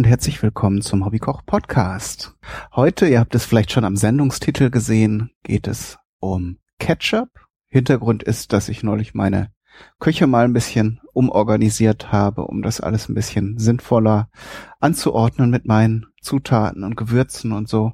[0.00, 2.34] Und herzlich willkommen zum Hobbykoch Podcast.
[2.74, 7.28] Heute, ihr habt es vielleicht schon am Sendungstitel gesehen, geht es um Ketchup.
[7.68, 9.52] Hintergrund ist, dass ich neulich meine
[9.98, 14.30] Küche mal ein bisschen umorganisiert habe, um das alles ein bisschen sinnvoller
[14.78, 17.92] anzuordnen mit meinen Zutaten und Gewürzen und so.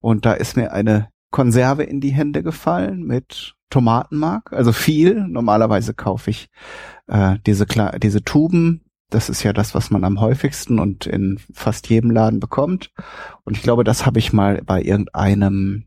[0.00, 5.28] Und da ist mir eine Konserve in die Hände gefallen mit Tomatenmark, also viel.
[5.28, 6.48] Normalerweise kaufe ich
[7.08, 7.66] äh, diese,
[7.98, 8.86] diese Tuben.
[9.12, 12.90] Das ist ja das, was man am häufigsten und in fast jedem Laden bekommt.
[13.44, 15.84] Und ich glaube, das habe ich mal bei irgendeinem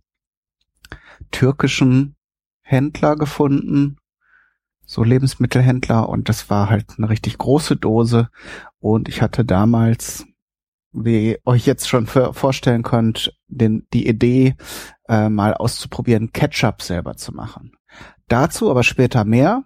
[1.31, 2.15] türkischen
[2.61, 3.97] Händler gefunden,
[4.85, 6.07] so Lebensmittelhändler.
[6.07, 8.29] Und das war halt eine richtig große Dose.
[8.77, 10.27] Und ich hatte damals,
[10.91, 14.55] wie ihr euch jetzt schon vorstellen könnt, den, die Idee,
[15.09, 17.71] äh, mal auszuprobieren, Ketchup selber zu machen.
[18.27, 19.63] Dazu aber später mehr.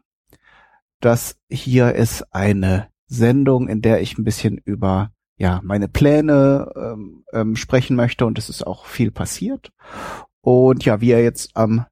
[1.01, 7.23] Das hier ist eine Sendung, in der ich ein bisschen über ja meine Pläne ähm,
[7.33, 9.71] ähm, sprechen möchte und es ist auch viel passiert.
[10.41, 11.85] Und ja, wie ihr jetzt am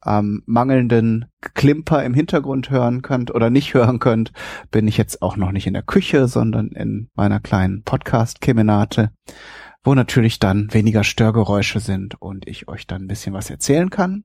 [0.00, 4.32] am mangelnden Klimper im Hintergrund hören könnt oder nicht hören könnt,
[4.70, 9.10] bin ich jetzt auch noch nicht in der Küche, sondern in meiner kleinen Podcast-Kemenate,
[9.82, 14.24] wo natürlich dann weniger Störgeräusche sind und ich euch dann ein bisschen was erzählen kann.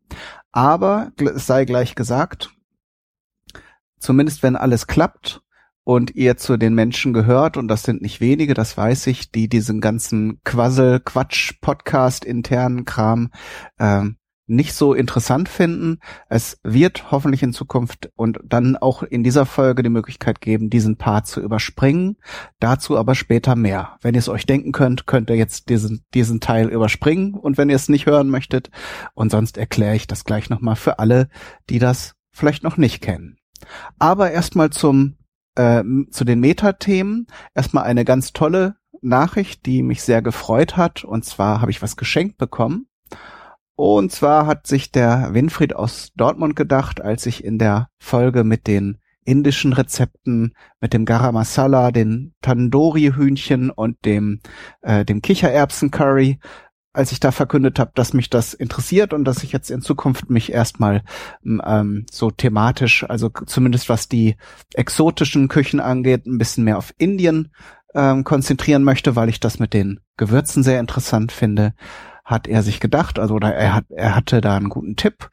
[0.52, 2.52] Aber es sei gleich gesagt,
[3.98, 5.43] zumindest wenn alles klappt
[5.84, 9.48] und ihr zu den Menschen gehört, und das sind nicht wenige, das weiß ich, die
[9.48, 13.32] diesen ganzen Quassel, Quatsch, Podcast, internen Kram
[13.80, 16.00] ähm, nicht so interessant finden.
[16.28, 20.98] Es wird hoffentlich in Zukunft und dann auch in dieser Folge die Möglichkeit geben, diesen
[20.98, 22.18] Part zu überspringen.
[22.60, 23.98] Dazu aber später mehr.
[24.02, 27.70] Wenn ihr es euch denken könnt, könnt ihr jetzt diesen, diesen Teil überspringen und wenn
[27.70, 28.70] ihr es nicht hören möchtet.
[29.14, 31.30] Und sonst erkläre ich das gleich nochmal für alle,
[31.70, 33.38] die das vielleicht noch nicht kennen.
[33.98, 35.16] Aber erstmal zum,
[35.56, 37.28] äh, zu den Metathemen.
[37.54, 41.04] Erstmal eine ganz tolle Nachricht, die mich sehr gefreut hat.
[41.04, 42.88] Und zwar habe ich was geschenkt bekommen.
[43.76, 48.68] Und zwar hat sich der Winfried aus Dortmund gedacht, als ich in der Folge mit
[48.68, 54.42] den indischen Rezepten, mit dem Garam Masala, den Tandoori-Hühnchen und dem,
[54.82, 56.40] äh, dem Kichererbsen-Curry,
[56.94, 60.30] als ich da verkündet habe, dass mich das interessiert und dass ich jetzt in Zukunft
[60.30, 61.04] mich erstmal
[61.44, 64.36] ähm, so thematisch, also zumindest was die
[64.74, 67.52] exotischen Küchen angeht, ein bisschen mehr auf Indien
[67.96, 71.74] ähm, konzentrieren möchte, weil ich das mit den Gewürzen sehr interessant finde
[72.24, 75.30] hat er sich gedacht, also oder er hat, er hatte da einen guten Tipp.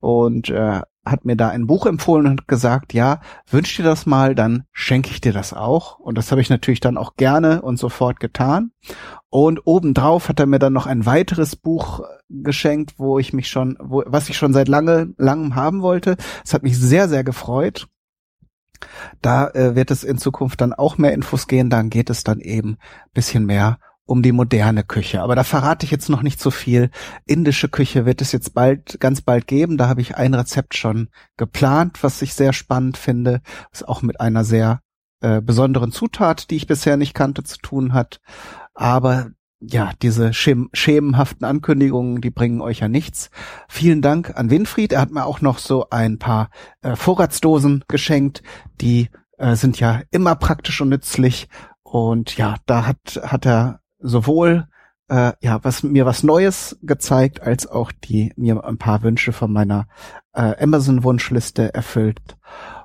[0.00, 3.20] Und äh, hat mir da ein Buch empfohlen und gesagt, ja,
[3.50, 5.98] wünsch dir das mal, dann schenke ich dir das auch.
[5.98, 8.72] Und das habe ich natürlich dann auch gerne und sofort getan.
[9.28, 13.76] Und obendrauf hat er mir dann noch ein weiteres Buch geschenkt, wo ich mich schon,
[13.80, 16.16] wo, was ich schon seit lange, langem haben wollte.
[16.44, 17.88] Es hat mich sehr, sehr gefreut.
[19.22, 21.70] Da äh, wird es in Zukunft dann auch mehr Infos gehen.
[21.70, 22.76] Dann geht es dann eben
[23.12, 25.22] bisschen mehr um die moderne Küche.
[25.22, 26.90] Aber da verrate ich jetzt noch nicht so viel.
[27.24, 29.78] Indische Küche wird es jetzt bald, ganz bald geben.
[29.78, 34.20] Da habe ich ein Rezept schon geplant, was ich sehr spannend finde, was auch mit
[34.20, 34.80] einer sehr
[35.20, 38.20] äh, besonderen Zutat, die ich bisher nicht kannte, zu tun hat.
[38.74, 43.30] Aber ja, diese schem schemenhaften Ankündigungen, die bringen euch ja nichts.
[43.68, 44.92] Vielen Dank an Winfried.
[44.92, 46.50] Er hat mir auch noch so ein paar
[46.82, 48.42] äh, Vorratsdosen geschenkt.
[48.82, 51.48] Die äh, sind ja immer praktisch und nützlich.
[51.82, 54.68] Und ja, da hat, hat er sowohl
[55.08, 59.52] äh, ja was mir was Neues gezeigt, als auch die mir ein paar Wünsche von
[59.52, 59.86] meiner
[60.32, 62.36] äh, Amazon-Wunschliste erfüllt.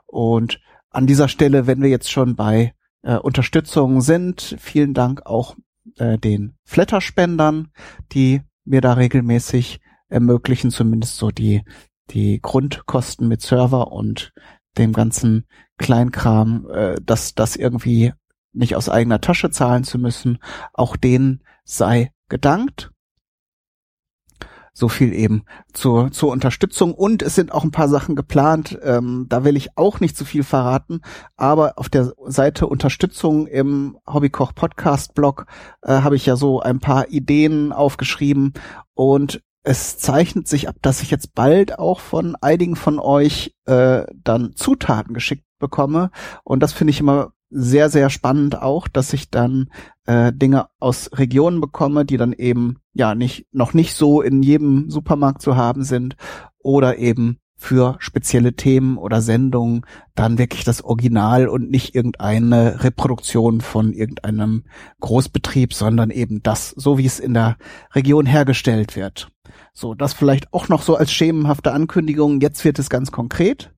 [0.06, 0.60] Und
[0.90, 5.56] an dieser Stelle, wenn wir jetzt schon bei äh, Unterstützung sind, vielen Dank auch
[5.98, 7.70] äh, den Flatter-Spendern,
[8.12, 9.80] die mir da regelmäßig
[10.10, 11.64] ermöglichen, zumindest so die
[12.12, 14.34] die Grundkosten mit Server und
[14.78, 15.46] dem ganzen
[15.78, 18.14] Kleinkram, äh, dass das irgendwie
[18.54, 20.40] nicht aus eigener Tasche zahlen zu müssen.
[20.74, 22.92] Auch denen sei gedankt.
[24.72, 25.44] So viel eben
[25.74, 26.94] zur, zur Unterstützung.
[26.94, 28.80] Und es sind auch ein paar Sachen geplant.
[28.82, 31.02] Ähm, da will ich auch nicht zu viel verraten.
[31.36, 35.48] Aber auf der Seite Unterstützung im Hobbykoch Podcast Blog
[35.82, 38.54] äh, habe ich ja so ein paar Ideen aufgeschrieben.
[38.94, 44.04] Und es zeichnet sich ab, dass ich jetzt bald auch von einigen von euch äh,
[44.16, 46.12] dann Zutaten geschickt bekomme.
[46.44, 49.70] Und das finde ich immer sehr, sehr spannend auch, dass ich dann
[50.06, 54.90] äh, Dinge aus Regionen bekomme, die dann eben ja nicht noch nicht so in jedem
[54.90, 56.16] Supermarkt zu haben sind
[56.60, 59.86] oder eben für spezielle Themen oder Sendungen
[60.16, 64.64] dann wirklich das Original und nicht irgendeine Reproduktion von irgendeinem
[65.02, 67.58] Großbetrieb, sondern eben das, so wie es in der
[67.94, 69.30] Region hergestellt wird.
[69.74, 72.40] So, das vielleicht auch noch so als schemenhafte Ankündigung.
[72.40, 73.74] Jetzt wird es ganz konkret.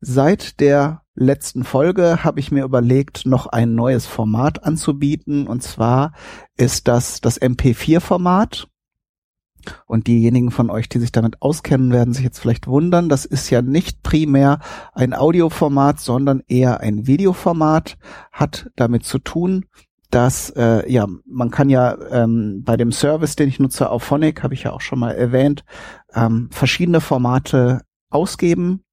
[0.00, 5.48] Seit der letzten Folge habe ich mir überlegt, noch ein neues Format anzubieten.
[5.48, 6.12] Und zwar
[6.56, 8.68] ist das das MP4-Format.
[9.86, 13.08] Und diejenigen von euch, die sich damit auskennen, werden sich jetzt vielleicht wundern.
[13.08, 14.60] Das ist ja nicht primär
[14.92, 17.96] ein Audioformat, sondern eher ein Videoformat.
[18.32, 19.66] Hat damit zu tun,
[20.10, 24.42] dass äh, ja man kann ja ähm, bei dem Service, den ich nutze, auf Phonic,
[24.42, 25.64] habe ich ja auch schon mal erwähnt,
[26.14, 28.85] ähm, verschiedene Formate ausgeben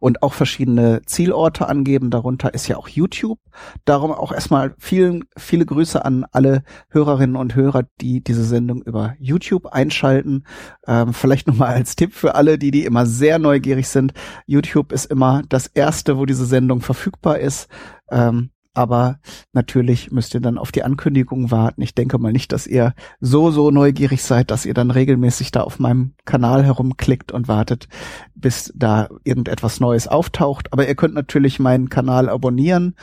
[0.00, 2.10] und auch verschiedene Zielorte angeben.
[2.10, 3.38] Darunter ist ja auch YouTube.
[3.84, 9.14] Darum auch erstmal vielen, viele Grüße an alle Hörerinnen und Hörer, die diese Sendung über
[9.18, 10.44] YouTube einschalten.
[10.86, 14.12] Ähm, vielleicht nochmal als Tipp für alle, die, die immer sehr neugierig sind.
[14.46, 17.68] YouTube ist immer das erste, wo diese Sendung verfügbar ist.
[18.10, 19.18] Ähm, aber
[19.52, 21.82] natürlich müsst ihr dann auf die Ankündigung warten.
[21.82, 25.62] Ich denke mal nicht, dass ihr so, so neugierig seid, dass ihr dann regelmäßig da
[25.62, 27.88] auf meinem Kanal herumklickt und wartet,
[28.34, 30.72] bis da irgendetwas Neues auftaucht.
[30.72, 32.94] Aber ihr könnt natürlich meinen Kanal abonnieren.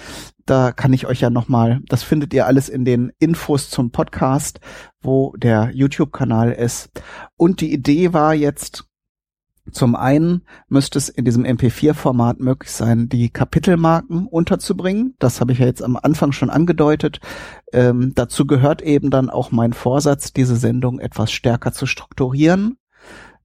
[0.45, 4.60] Da kann ich euch ja nochmal, das findet ihr alles in den Infos zum Podcast,
[5.01, 6.89] wo der YouTube-Kanal ist.
[7.38, 8.88] Und die Idee war jetzt,
[9.72, 15.16] zum einen müsste es in diesem MP4-Format möglich sein, die Kapitelmarken unterzubringen.
[15.20, 17.20] Das habe ich ja jetzt am Anfang schon angedeutet.
[17.72, 22.78] Ähm, dazu gehört eben dann auch mein Vorsatz, diese Sendung etwas stärker zu strukturieren.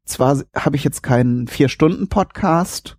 [0.04, 2.98] Zwar habe ich jetzt keinen Vier-Stunden-Podcast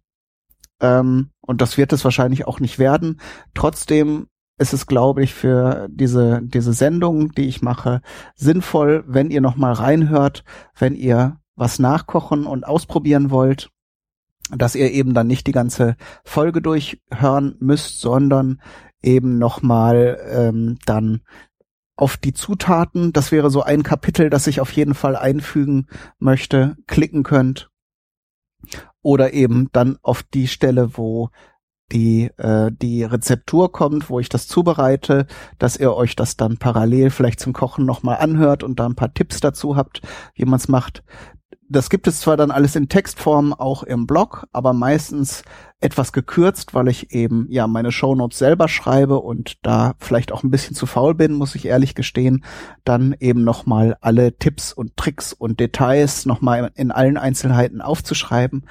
[0.81, 3.21] ähm, und das wird es wahrscheinlich auch nicht werden.
[3.53, 4.27] Trotzdem
[4.57, 8.01] ist es, glaube ich, für diese, diese Sendung, die ich mache,
[8.35, 10.43] sinnvoll, wenn ihr noch mal reinhört,
[10.77, 13.69] wenn ihr was nachkochen und ausprobieren wollt,
[14.51, 18.61] dass ihr eben dann nicht die ganze Folge durchhören müsst, sondern
[19.01, 21.21] eben nochmal ähm, dann
[21.95, 25.87] auf die Zutaten, das wäre so ein Kapitel, das ich auf jeden Fall einfügen
[26.19, 27.69] möchte, klicken könnt.
[29.01, 31.29] Oder eben dann auf die Stelle, wo
[31.91, 35.27] die, äh, die Rezeptur kommt, wo ich das zubereite,
[35.59, 39.13] dass ihr euch das dann parallel vielleicht zum Kochen nochmal anhört und da ein paar
[39.13, 40.01] Tipps dazu habt,
[40.33, 41.03] wie man es macht
[41.67, 45.43] das gibt es zwar dann alles in Textform auch im Blog, aber meistens
[45.79, 50.51] etwas gekürzt, weil ich eben ja meine Shownotes selber schreibe und da vielleicht auch ein
[50.51, 52.43] bisschen zu faul bin, muss ich ehrlich gestehen,
[52.83, 58.65] dann eben nochmal alle Tipps und Tricks und Details nochmal in allen Einzelheiten aufzuschreiben.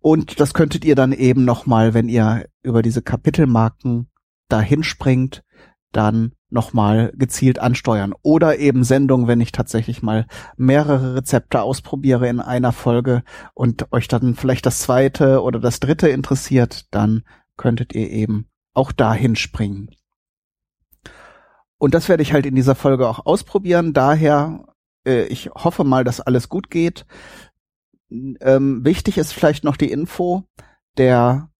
[0.00, 4.08] Und das könntet ihr dann eben nochmal, wenn ihr über diese Kapitelmarken
[4.48, 5.44] dahin springt,
[5.92, 8.14] dann nochmal gezielt ansteuern.
[8.22, 10.26] Oder eben Sendungen, wenn ich tatsächlich mal
[10.56, 13.22] mehrere Rezepte ausprobiere in einer Folge
[13.54, 17.22] und euch dann vielleicht das zweite oder das dritte interessiert, dann
[17.56, 19.90] könntet ihr eben auch dahin springen.
[21.78, 23.92] Und das werde ich halt in dieser Folge auch ausprobieren.
[23.92, 24.66] Daher,
[25.06, 27.06] äh, ich hoffe mal, dass alles gut geht.
[28.10, 30.44] Ähm, wichtig ist vielleicht noch die Info,
[30.96, 31.50] der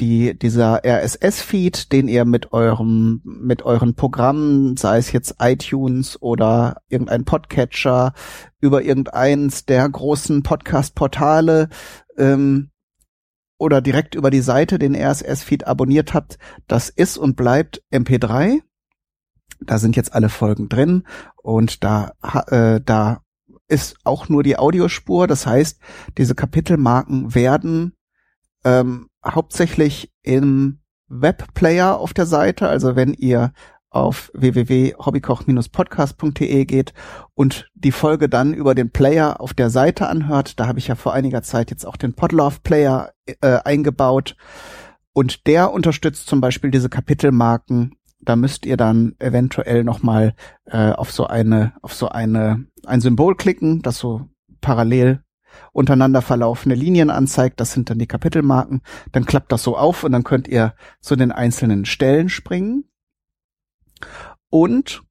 [0.00, 6.80] die, dieser RSS-Feed, den ihr mit eurem, mit euren Programmen, sei es jetzt iTunes oder
[6.88, 8.12] irgendein Podcatcher,
[8.60, 11.68] über irgendeins der großen Podcast-Portale,
[12.16, 12.70] ähm,
[13.58, 16.38] oder direkt über die Seite den RSS-Feed abonniert habt,
[16.68, 18.60] das ist und bleibt MP3.
[19.60, 21.04] Da sind jetzt alle Folgen drin
[21.42, 22.12] und da,
[22.46, 23.22] äh, da
[23.66, 25.26] ist auch nur die Audiospur.
[25.26, 25.80] Das heißt,
[26.16, 27.96] diese Kapitelmarken werden
[28.64, 33.52] ähm, hauptsächlich im Webplayer auf der Seite, also wenn ihr
[33.90, 36.92] auf www.hobbykoch-podcast.de geht
[37.34, 40.60] und die Folge dann über den Player auf der Seite anhört.
[40.60, 44.36] Da habe ich ja vor einiger Zeit jetzt auch den Podlove Player äh, eingebaut
[45.14, 47.94] und der unterstützt zum Beispiel diese Kapitelmarken.
[48.20, 50.34] Da müsst ihr dann eventuell nochmal
[50.66, 54.28] äh, auf so eine, auf so eine, ein Symbol klicken, das so
[54.60, 55.22] parallel
[55.72, 57.60] untereinander verlaufende Linien anzeigt.
[57.60, 58.82] Das sind dann die Kapitelmarken.
[59.12, 62.84] Dann klappt das so auf und dann könnt ihr zu den einzelnen Stellen springen.
[64.50, 65.02] Und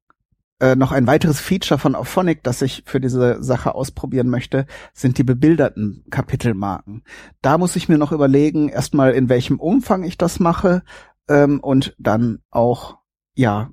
[0.60, 5.18] äh, noch ein weiteres Feature von Auphonic, das ich für diese Sache ausprobieren möchte, sind
[5.18, 7.04] die bebilderten Kapitelmarken.
[7.42, 10.82] Da muss ich mir noch überlegen, erstmal in welchem Umfang ich das mache
[11.28, 12.98] ähm, und dann auch,
[13.34, 13.70] ja,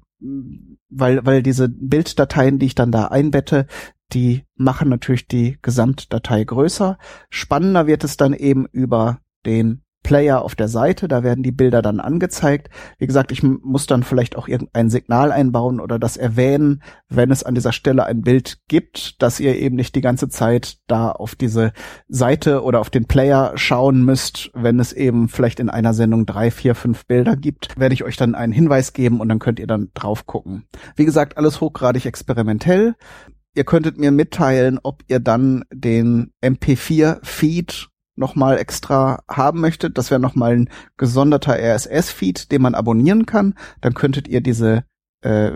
[0.89, 3.67] weil, weil diese Bilddateien, die ich dann da einbette,
[4.13, 6.97] die machen natürlich die Gesamtdatei größer.
[7.29, 11.81] Spannender wird es dann eben über den Player auf der Seite, da werden die Bilder
[11.81, 12.69] dann angezeigt.
[12.99, 17.41] Wie gesagt, ich muss dann vielleicht auch irgendein Signal einbauen oder das erwähnen, wenn es
[17.41, 21.33] an dieser Stelle ein Bild gibt, dass ihr eben nicht die ganze Zeit da auf
[21.33, 21.73] diese
[22.07, 26.51] Seite oder auf den Player schauen müsst, wenn es eben vielleicht in einer Sendung drei,
[26.51, 29.67] vier, fünf Bilder gibt, werde ich euch dann einen Hinweis geben und dann könnt ihr
[29.67, 30.65] dann drauf gucken.
[30.95, 32.93] Wie gesagt, alles hochgradig experimentell.
[33.55, 40.21] Ihr könntet mir mitteilen, ob ihr dann den MP4-Feed nochmal extra haben möchtet, das wäre
[40.21, 43.55] nochmal ein gesonderter RSS-Feed, den man abonnieren kann.
[43.81, 44.83] Dann könntet ihr diese
[45.21, 45.51] äh,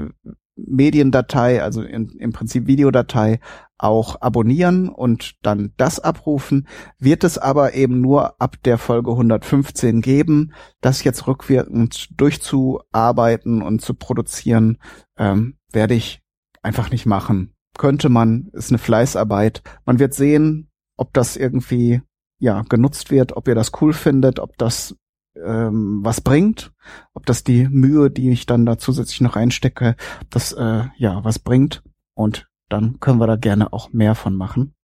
[0.55, 3.39] Mediendatei, also in, im Prinzip Videodatei,
[3.77, 6.67] auch abonnieren und dann das abrufen,
[6.99, 10.51] wird es aber eben nur ab der Folge 115 geben.
[10.81, 14.77] Das jetzt rückwirkend durchzuarbeiten und zu produzieren,
[15.17, 16.21] ähm, werde ich
[16.61, 17.55] einfach nicht machen.
[17.79, 19.63] Könnte man, ist eine Fleißarbeit.
[19.85, 22.01] Man wird sehen, ob das irgendwie
[22.37, 24.97] ja genutzt wird, ob ihr das cool findet, ob das
[25.41, 26.73] ähm, was bringt,
[27.13, 29.95] ob das die Mühe, die ich dann da zusätzlich noch reinstecke,
[30.29, 31.81] das äh, ja was bringt
[32.15, 34.75] und dann können wir da gerne auch mehr von machen.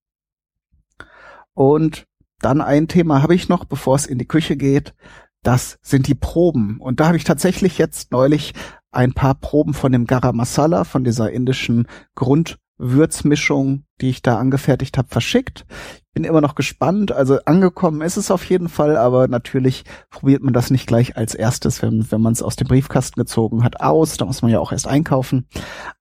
[1.53, 2.07] Und
[2.39, 4.95] dann ein Thema habe ich noch, bevor es in die Küche geht.
[5.43, 6.79] Das sind die Proben.
[6.79, 8.53] Und da habe ich tatsächlich jetzt neulich
[8.91, 14.37] ein paar Proben von dem Garam Masala, von dieser indischen Grund Würzmischung, die ich da
[14.37, 15.65] angefertigt habe, verschickt.
[16.13, 17.11] Bin immer noch gespannt.
[17.11, 21.35] Also angekommen ist es auf jeden Fall, aber natürlich probiert man das nicht gleich als
[21.35, 24.17] erstes, wenn, wenn man es aus dem Briefkasten gezogen hat, aus.
[24.17, 25.47] Da muss man ja auch erst einkaufen.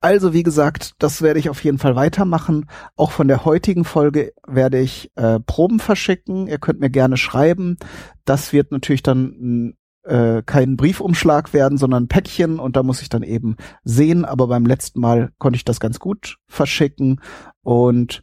[0.01, 2.67] Also wie gesagt, das werde ich auf jeden Fall weitermachen.
[2.97, 6.47] Auch von der heutigen Folge werde ich äh, Proben verschicken.
[6.47, 7.77] Ihr könnt mir gerne schreiben.
[8.25, 13.23] Das wird natürlich dann äh, kein Briefumschlag werden, sondern Päckchen und da muss ich dann
[13.23, 14.25] eben sehen.
[14.25, 17.21] Aber beim letzten Mal konnte ich das ganz gut verschicken
[17.63, 18.23] und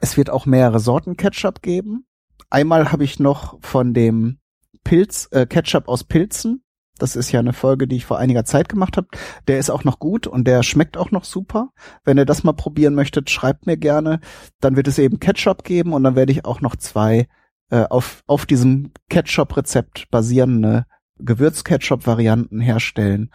[0.00, 2.06] es wird auch mehrere Sorten Ketchup geben.
[2.48, 4.38] Einmal habe ich noch von dem
[4.84, 6.62] Pilz äh, Ketchup aus Pilzen.
[6.98, 9.08] Das ist ja eine Folge, die ich vor einiger Zeit gemacht habe.
[9.48, 11.70] Der ist auch noch gut und der schmeckt auch noch super.
[12.04, 14.20] Wenn ihr das mal probieren möchtet, schreibt mir gerne.
[14.60, 17.26] Dann wird es eben Ketchup geben und dann werde ich auch noch zwei
[17.70, 20.86] äh, auf, auf diesem Ketchup-Rezept basierende
[21.18, 23.30] Gewürz-Ketchup-Varianten herstellen.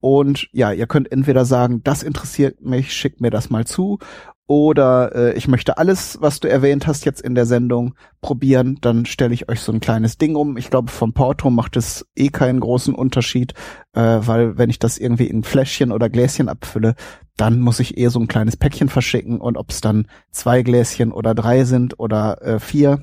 [0.00, 3.98] Und ja, ihr könnt entweder sagen, das interessiert mich, schickt mir das mal zu,
[4.46, 9.06] oder äh, ich möchte alles, was du erwähnt hast jetzt in der Sendung, probieren, dann
[9.06, 10.58] stelle ich euch so ein kleines Ding um.
[10.58, 13.54] Ich glaube, vom Porto macht es eh keinen großen Unterschied,
[13.94, 16.94] äh, weil wenn ich das irgendwie in Fläschchen oder Gläschen abfülle,
[17.38, 21.10] dann muss ich eh so ein kleines Päckchen verschicken und ob es dann zwei Gläschen
[21.10, 23.02] oder drei sind oder äh, vier,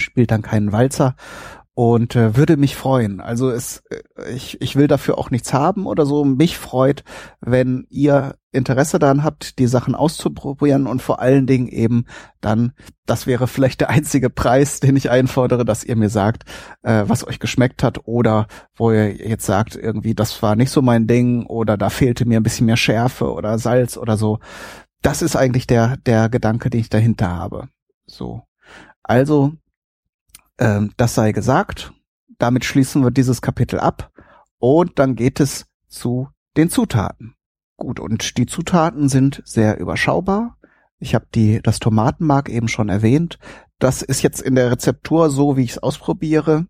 [0.00, 1.16] spielt dann keinen Walzer
[1.78, 3.20] und äh, würde mich freuen.
[3.20, 6.24] Also es, äh, ich, ich will dafür auch nichts haben oder so.
[6.24, 7.04] Mich freut,
[7.42, 12.06] wenn ihr Interesse daran habt, die Sachen auszuprobieren und vor allen Dingen eben
[12.40, 12.72] dann,
[13.04, 16.44] das wäre vielleicht der einzige Preis, den ich einfordere, dass ihr mir sagt,
[16.82, 20.80] äh, was euch geschmeckt hat oder wo ihr jetzt sagt, irgendwie, das war nicht so
[20.80, 24.38] mein Ding oder da fehlte mir ein bisschen mehr Schärfe oder Salz oder so.
[25.02, 27.68] Das ist eigentlich der, der Gedanke, den ich dahinter habe.
[28.06, 28.44] So.
[29.02, 29.52] Also,
[30.58, 31.92] ähm, das sei gesagt.
[32.38, 34.10] Damit schließen wir dieses Kapitel ab
[34.58, 37.34] und dann geht es zu den Zutaten.
[37.76, 40.56] Gut, und die Zutaten sind sehr überschaubar.
[40.98, 43.38] Ich habe die das Tomatenmark eben schon erwähnt.
[43.78, 46.66] Das ist jetzt in der Rezeptur so, wie ich es ausprobiere.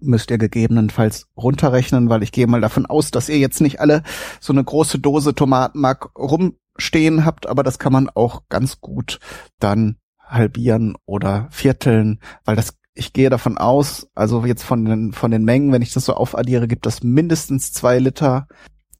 [0.00, 4.02] Müsst ihr gegebenenfalls runterrechnen, weil ich gehe mal davon aus, dass ihr jetzt nicht alle
[4.40, 9.18] so eine große Dose Tomatenmark rumstehen habt, aber das kann man auch ganz gut
[9.58, 15.30] dann halbieren oder vierteln, weil das ich gehe davon aus, also jetzt von den, von
[15.30, 18.46] den Mengen, wenn ich das so aufaddiere, gibt das mindestens zwei Liter,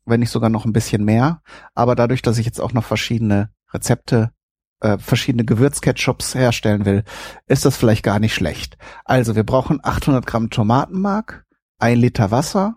[0.04, 1.42] wenn nicht sogar noch ein bisschen mehr.
[1.74, 4.32] Aber dadurch, dass ich jetzt auch noch verschiedene Rezepte,
[4.80, 7.04] äh, verschiedene Gewürzketchups herstellen will,
[7.46, 8.76] ist das vielleicht gar nicht schlecht.
[9.04, 11.46] Also wir brauchen 800 Gramm Tomatenmark,
[11.78, 12.76] ein Liter Wasser,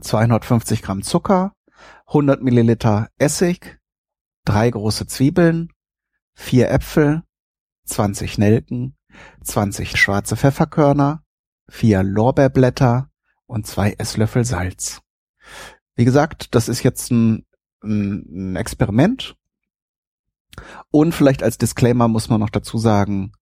[0.00, 1.52] 250 Gramm Zucker,
[2.06, 3.78] 100 Milliliter Essig,
[4.44, 5.68] drei große Zwiebeln,
[6.34, 7.22] vier Äpfel,
[7.90, 8.96] 20 Nelken,
[9.42, 11.22] 20 schwarze Pfefferkörner,
[11.68, 13.10] vier Lorbeerblätter
[13.46, 15.02] und zwei Esslöffel Salz.
[15.96, 17.46] Wie gesagt, das ist jetzt ein,
[17.82, 19.36] ein, Experiment.
[20.90, 23.32] Und vielleicht als Disclaimer muss man noch dazu sagen,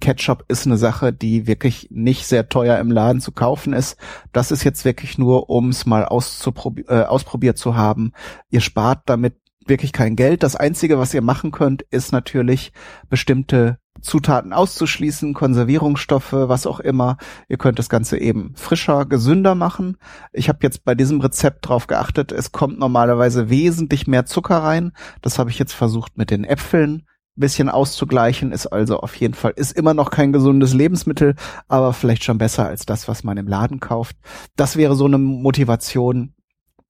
[0.00, 3.96] Ketchup ist eine Sache, die wirklich nicht sehr teuer im Laden zu kaufen ist.
[4.32, 8.12] Das ist jetzt wirklich nur, um es mal äh, ausprobiert zu haben.
[8.50, 9.36] Ihr spart damit
[9.68, 10.42] wirklich kein Geld.
[10.42, 12.72] Das Einzige, was ihr machen könnt, ist natürlich
[13.08, 17.16] bestimmte Zutaten auszuschließen, Konservierungsstoffe, was auch immer.
[17.48, 19.96] Ihr könnt das Ganze eben frischer, gesünder machen.
[20.32, 24.92] Ich habe jetzt bei diesem Rezept drauf geachtet, es kommt normalerweise wesentlich mehr Zucker rein.
[25.22, 27.06] Das habe ich jetzt versucht mit den Äpfeln
[27.36, 31.34] bisschen auszugleichen, ist also auf jeden Fall, ist immer noch kein gesundes Lebensmittel,
[31.68, 34.16] aber vielleicht schon besser als das, was man im Laden kauft.
[34.56, 36.34] Das wäre so eine Motivation,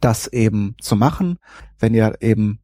[0.00, 1.38] das eben zu machen.
[1.78, 2.60] Wenn ihr eben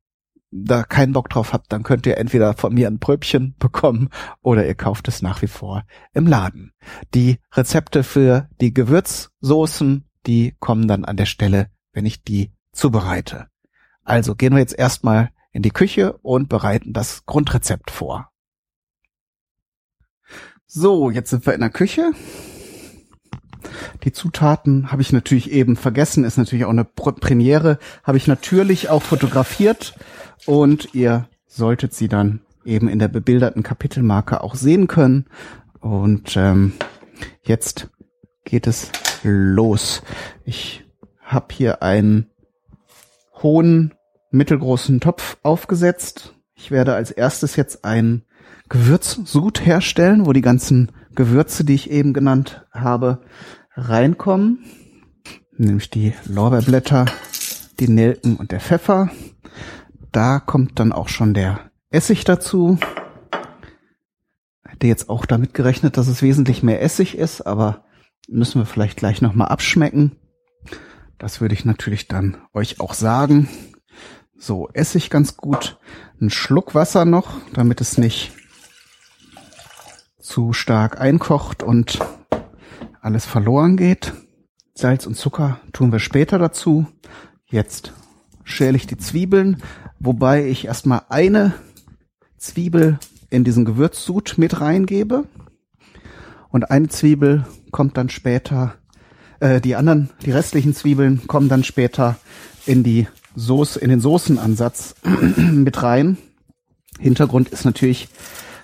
[0.52, 4.10] da keinen Bock drauf habt, dann könnt ihr entweder von mir ein Pröbchen bekommen
[4.42, 6.72] oder ihr kauft es nach wie vor im Laden.
[7.14, 13.48] Die Rezepte für die Gewürzsoßen, die kommen dann an der Stelle, wenn ich die zubereite.
[14.04, 18.30] Also gehen wir jetzt erstmal in die Küche und bereiten das Grundrezept vor.
[20.66, 22.12] So, jetzt sind wir in der Küche.
[24.04, 28.88] Die Zutaten habe ich natürlich eben vergessen, ist natürlich auch eine Premiere, habe ich natürlich
[28.88, 29.94] auch fotografiert
[30.46, 35.26] und ihr solltet sie dann eben in der bebilderten Kapitelmarke auch sehen können.
[35.80, 36.72] Und ähm,
[37.42, 37.90] jetzt
[38.44, 38.90] geht es
[39.22, 40.02] los.
[40.44, 40.84] Ich
[41.20, 42.30] habe hier einen
[43.42, 43.94] hohen,
[44.30, 46.34] mittelgroßen Topf aufgesetzt.
[46.54, 48.22] Ich werde als erstes jetzt ein
[48.68, 53.22] Gewürzsud herstellen, wo die ganzen Gewürze, die ich eben genannt habe,
[53.74, 54.64] reinkommen.
[55.56, 57.06] Nämlich die Lorbeerblätter,
[57.78, 59.10] die Nelken und der Pfeffer.
[60.12, 61.58] Da kommt dann auch schon der
[61.90, 62.78] Essig dazu.
[64.62, 67.84] Hätte jetzt auch damit gerechnet, dass es wesentlich mehr Essig ist, aber
[68.28, 70.16] müssen wir vielleicht gleich nochmal abschmecken.
[71.18, 73.48] Das würde ich natürlich dann euch auch sagen.
[74.36, 75.78] So, Essig ganz gut.
[76.20, 78.32] Ein Schluck Wasser noch, damit es nicht
[80.18, 82.00] zu stark einkocht und
[83.00, 84.12] alles verloren geht.
[84.74, 86.86] Salz und Zucker tun wir später dazu.
[87.46, 87.92] Jetzt
[88.44, 89.62] schäle ich die Zwiebeln,
[89.98, 91.54] wobei ich erstmal eine
[92.36, 92.98] Zwiebel
[93.30, 95.24] in diesen Gewürzsud mit reingebe
[96.50, 98.74] und eine Zwiebel kommt dann später,
[99.40, 102.16] äh, die anderen, die restlichen Zwiebeln kommen dann später
[102.66, 104.94] in die Soße, in den Soßenansatz
[105.36, 106.18] mit rein.
[106.98, 108.08] Hintergrund ist natürlich,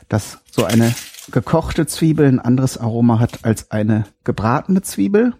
[0.08, 0.94] dass so eine
[1.32, 5.34] gekochte Zwiebel ein anderes Aroma hat als eine gebratene Zwiebel.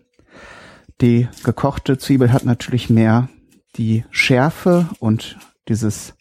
[1.01, 3.29] Die gekochte Zwiebel hat natürlich mehr
[3.77, 6.15] die Schärfe und dieses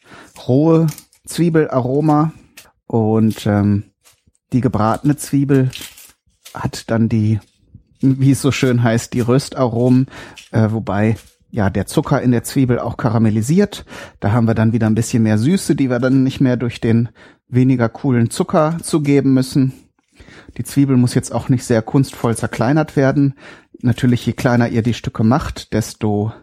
[0.47, 0.87] rohe
[1.25, 2.33] Zwiebelaroma
[2.85, 3.83] und ähm,
[4.53, 5.69] die gebratene Zwiebel
[6.53, 7.39] hat dann die,
[7.99, 10.07] wie es so schön heißt, die Röstaromen,
[10.51, 11.17] äh, wobei
[11.51, 13.85] ja der Zucker in der Zwiebel auch karamellisiert.
[14.19, 16.79] Da haben wir dann wieder ein bisschen mehr Süße, die wir dann nicht mehr durch
[16.79, 17.09] den
[17.47, 19.73] weniger coolen Zucker zugeben müssen.
[20.57, 23.35] Die Zwiebel muss jetzt auch nicht sehr kunstvoll zerkleinert werden.
[23.79, 26.33] Natürlich, je kleiner ihr die Stücke macht, desto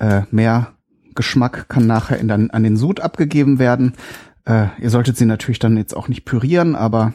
[0.00, 0.72] äh, mehr
[1.14, 3.94] Geschmack kann nachher in dann an den Sud abgegeben werden.
[4.44, 7.14] Äh, ihr solltet sie natürlich dann jetzt auch nicht pürieren, aber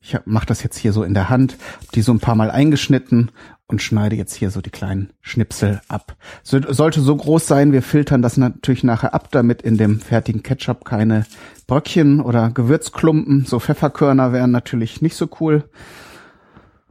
[0.00, 1.58] ich mache das jetzt hier so in der Hand,
[1.94, 3.30] die so ein paar Mal eingeschnitten
[3.66, 6.16] und schneide jetzt hier so die kleinen Schnipsel ab.
[6.42, 10.42] So, sollte so groß sein, wir filtern das natürlich nachher ab, damit in dem fertigen
[10.42, 11.26] Ketchup keine
[11.66, 15.64] Bröckchen oder Gewürzklumpen, so Pfefferkörner wären natürlich nicht so cool.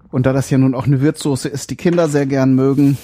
[0.10, 2.98] Und da das ja nun auch eine Würzsoße ist, die Kinder sehr gern mögen,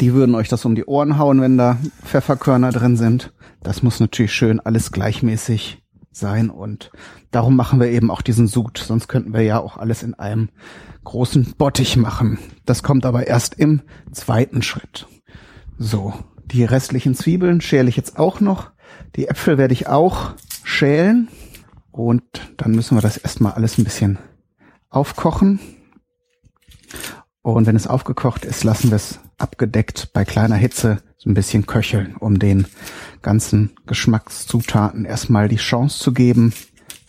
[0.00, 3.32] die würden euch das um die Ohren hauen, wenn da Pfefferkörner drin sind.
[3.62, 6.90] Das muss natürlich schön alles gleichmäßig sein und
[7.30, 10.48] darum machen wir eben auch diesen Sud, sonst könnten wir ja auch alles in einem
[11.02, 12.38] großen Bottich machen.
[12.64, 15.06] Das kommt aber erst im zweiten Schritt.
[15.76, 16.14] So,
[16.46, 18.70] die restlichen Zwiebeln schäle ich jetzt auch noch.
[19.16, 21.28] Die Äpfel werde ich auch schälen
[21.90, 22.22] und
[22.56, 24.18] dann müssen wir das erstmal alles ein bisschen
[24.88, 25.58] aufkochen.
[27.42, 31.66] Und wenn es aufgekocht ist, lassen wir es abgedeckt bei kleiner Hitze so ein bisschen
[31.66, 32.66] köcheln, um den
[33.22, 36.52] ganzen Geschmackszutaten erstmal die Chance zu geben,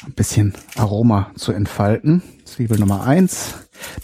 [0.05, 2.21] ein bisschen Aroma zu entfalten.
[2.45, 3.55] Zwiebel Nummer eins.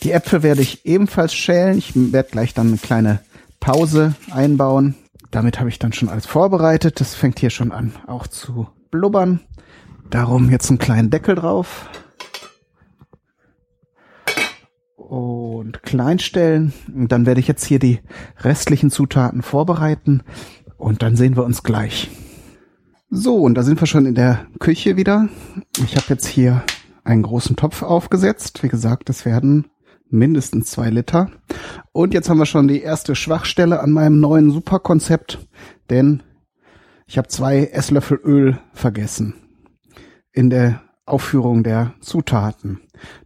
[0.04, 1.78] Die Äpfel werde ich ebenfalls schälen.
[1.78, 3.20] Ich werde gleich dann eine kleine
[3.60, 4.96] Pause einbauen.
[5.30, 7.00] Damit habe ich dann schon alles vorbereitet.
[7.00, 9.40] Das fängt hier schon an auch zu blubbern.
[10.10, 11.90] Darum jetzt einen kleinen Deckel drauf.
[15.12, 16.72] Und kleinstellen.
[16.96, 18.00] Und dann werde ich jetzt hier die
[18.38, 20.24] restlichen Zutaten vorbereiten.
[20.78, 22.10] Und dann sehen wir uns gleich.
[23.10, 25.28] So, und da sind wir schon in der Küche wieder.
[25.84, 26.64] Ich habe jetzt hier
[27.04, 28.64] einen großen Topf aufgesetzt.
[28.64, 29.66] Wie gesagt, das werden
[30.10, 31.30] mindestens zwei Liter.
[31.92, 35.46] Und jetzt haben wir schon die erste Schwachstelle an meinem neuen Superkonzept,
[35.90, 36.24] denn
[37.06, 39.34] ich habe zwei Esslöffel Öl vergessen
[40.32, 42.82] in der Aufführung der Zutaten.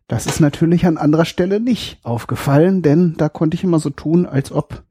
[0.07, 4.25] Das ist natürlich an anderer Stelle nicht aufgefallen, denn da konnte ich immer so tun,
[4.25, 4.83] als ob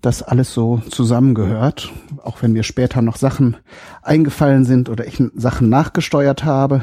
[0.00, 3.56] das alles so zusammengehört, auch wenn mir später noch Sachen
[4.02, 6.82] eingefallen sind oder ich Sachen nachgesteuert habe.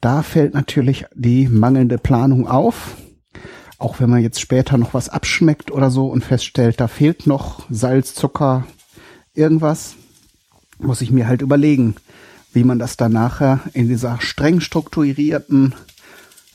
[0.00, 2.96] Da fällt natürlich die mangelnde Planung auf.
[3.78, 7.66] Auch wenn man jetzt später noch was abschmeckt oder so und feststellt, da fehlt noch
[7.70, 8.64] Salz, Zucker,
[9.34, 9.94] irgendwas,
[10.78, 11.96] muss ich mir halt überlegen,
[12.52, 15.74] wie man das dann nachher in dieser streng strukturierten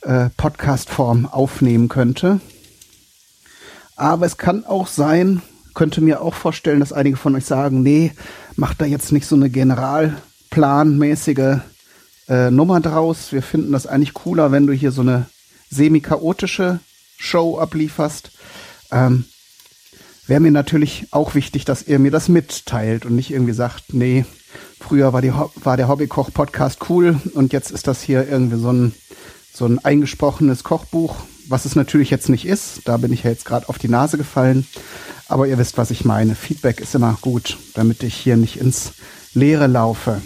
[0.02, 2.40] äh, Podcast-Form aufnehmen könnte.
[3.96, 5.42] Aber es kann auch sein,
[5.74, 8.12] könnte mir auch vorstellen, dass einige von euch sagen, nee,
[8.56, 11.58] macht da jetzt nicht so eine generalplanmäßige
[12.28, 13.32] äh, Nummer draus.
[13.32, 15.26] Wir finden das eigentlich cooler, wenn du hier so eine
[15.70, 16.80] semi-chaotische
[17.16, 18.32] Show ablieferst.
[18.90, 19.24] Ähm,
[20.26, 24.24] Wäre mir natürlich auch wichtig, dass ihr mir das mitteilt und nicht irgendwie sagt, nee,
[24.80, 28.94] früher war, die, war der Hobbykoch-Podcast cool und jetzt ist das hier irgendwie so ein
[29.54, 31.14] so ein eingesprochenes Kochbuch,
[31.46, 32.80] was es natürlich jetzt nicht ist.
[32.86, 34.66] Da bin ich ja jetzt gerade auf die Nase gefallen.
[35.28, 36.34] Aber ihr wisst, was ich meine.
[36.34, 38.94] Feedback ist immer gut, damit ich hier nicht ins
[39.32, 40.20] Leere laufe.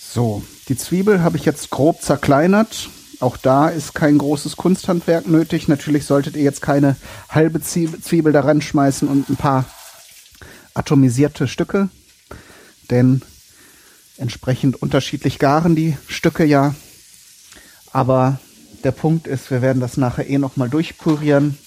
[0.00, 2.90] So, die Zwiebel habe ich jetzt grob zerkleinert.
[3.20, 5.68] Auch da ist kein großes Kunsthandwerk nötig.
[5.68, 6.96] Natürlich solltet ihr jetzt keine
[7.28, 9.66] halbe Zwiebel daran schmeißen und ein paar
[10.72, 11.90] atomisierte Stücke,
[12.90, 13.22] denn
[14.16, 16.74] entsprechend unterschiedlich garen die Stücke ja.
[17.92, 18.38] Aber
[18.84, 21.58] der Punkt ist, wir werden das nachher eh nochmal durchpurieren.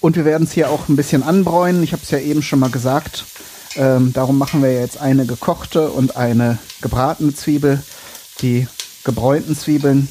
[0.00, 1.82] Und wir werden es hier auch ein bisschen anbräunen.
[1.82, 3.24] Ich habe es ja eben schon mal gesagt.
[3.76, 7.82] Ähm, darum machen wir jetzt eine gekochte und eine gebratene Zwiebel.
[8.40, 8.66] Die
[9.08, 10.06] gebräunten Zwiebeln,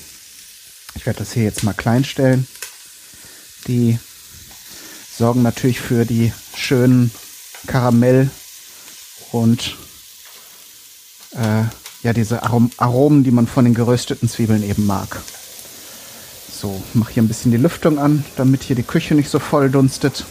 [0.95, 2.47] ich werde das hier jetzt mal klein stellen,
[3.67, 3.99] die
[5.15, 7.11] sorgen natürlich für die schönen
[7.67, 8.31] Karamell
[9.31, 9.75] und
[11.35, 11.65] äh,
[12.01, 15.21] ja diese Arom Aromen, die man von den gerösteten Zwiebeln eben mag.
[16.51, 19.69] So, mache hier ein bisschen die Lüftung an, damit hier die Küche nicht so voll
[19.69, 20.25] dunstet.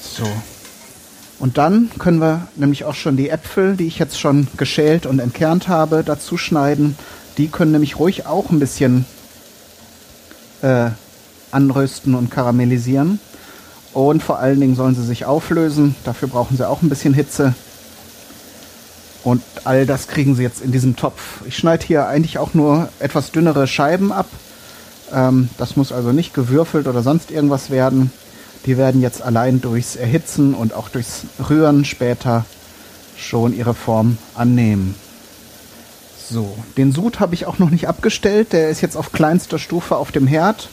[0.00, 0.26] So.
[1.42, 5.18] Und dann können wir nämlich auch schon die Äpfel, die ich jetzt schon geschält und
[5.18, 6.96] entkernt habe, dazu schneiden.
[7.36, 9.06] Die können nämlich ruhig auch ein bisschen
[10.62, 10.90] äh,
[11.50, 13.18] anrösten und karamellisieren.
[13.92, 15.96] Und vor allen Dingen sollen sie sich auflösen.
[16.04, 17.54] Dafür brauchen sie auch ein bisschen Hitze.
[19.24, 21.40] Und all das kriegen sie jetzt in diesem Topf.
[21.44, 24.28] Ich schneide hier eigentlich auch nur etwas dünnere Scheiben ab.
[25.12, 28.12] Ähm, das muss also nicht gewürfelt oder sonst irgendwas werden.
[28.66, 32.44] Die werden jetzt allein durchs Erhitzen und auch durchs Rühren später
[33.16, 34.94] schon ihre Form annehmen.
[36.30, 38.52] So, den Sud habe ich auch noch nicht abgestellt.
[38.52, 40.68] Der ist jetzt auf kleinster Stufe auf dem Herd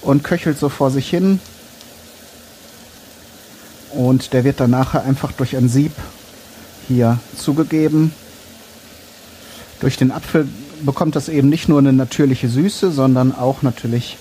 [0.00, 1.40] und köchelt so vor sich hin.
[3.90, 5.92] Und der wird dann nachher einfach durch ein Sieb
[6.88, 8.14] hier zugegeben.
[9.80, 10.48] Durch den Apfel
[10.82, 14.16] bekommt das eben nicht nur eine natürliche Süße, sondern auch natürlich,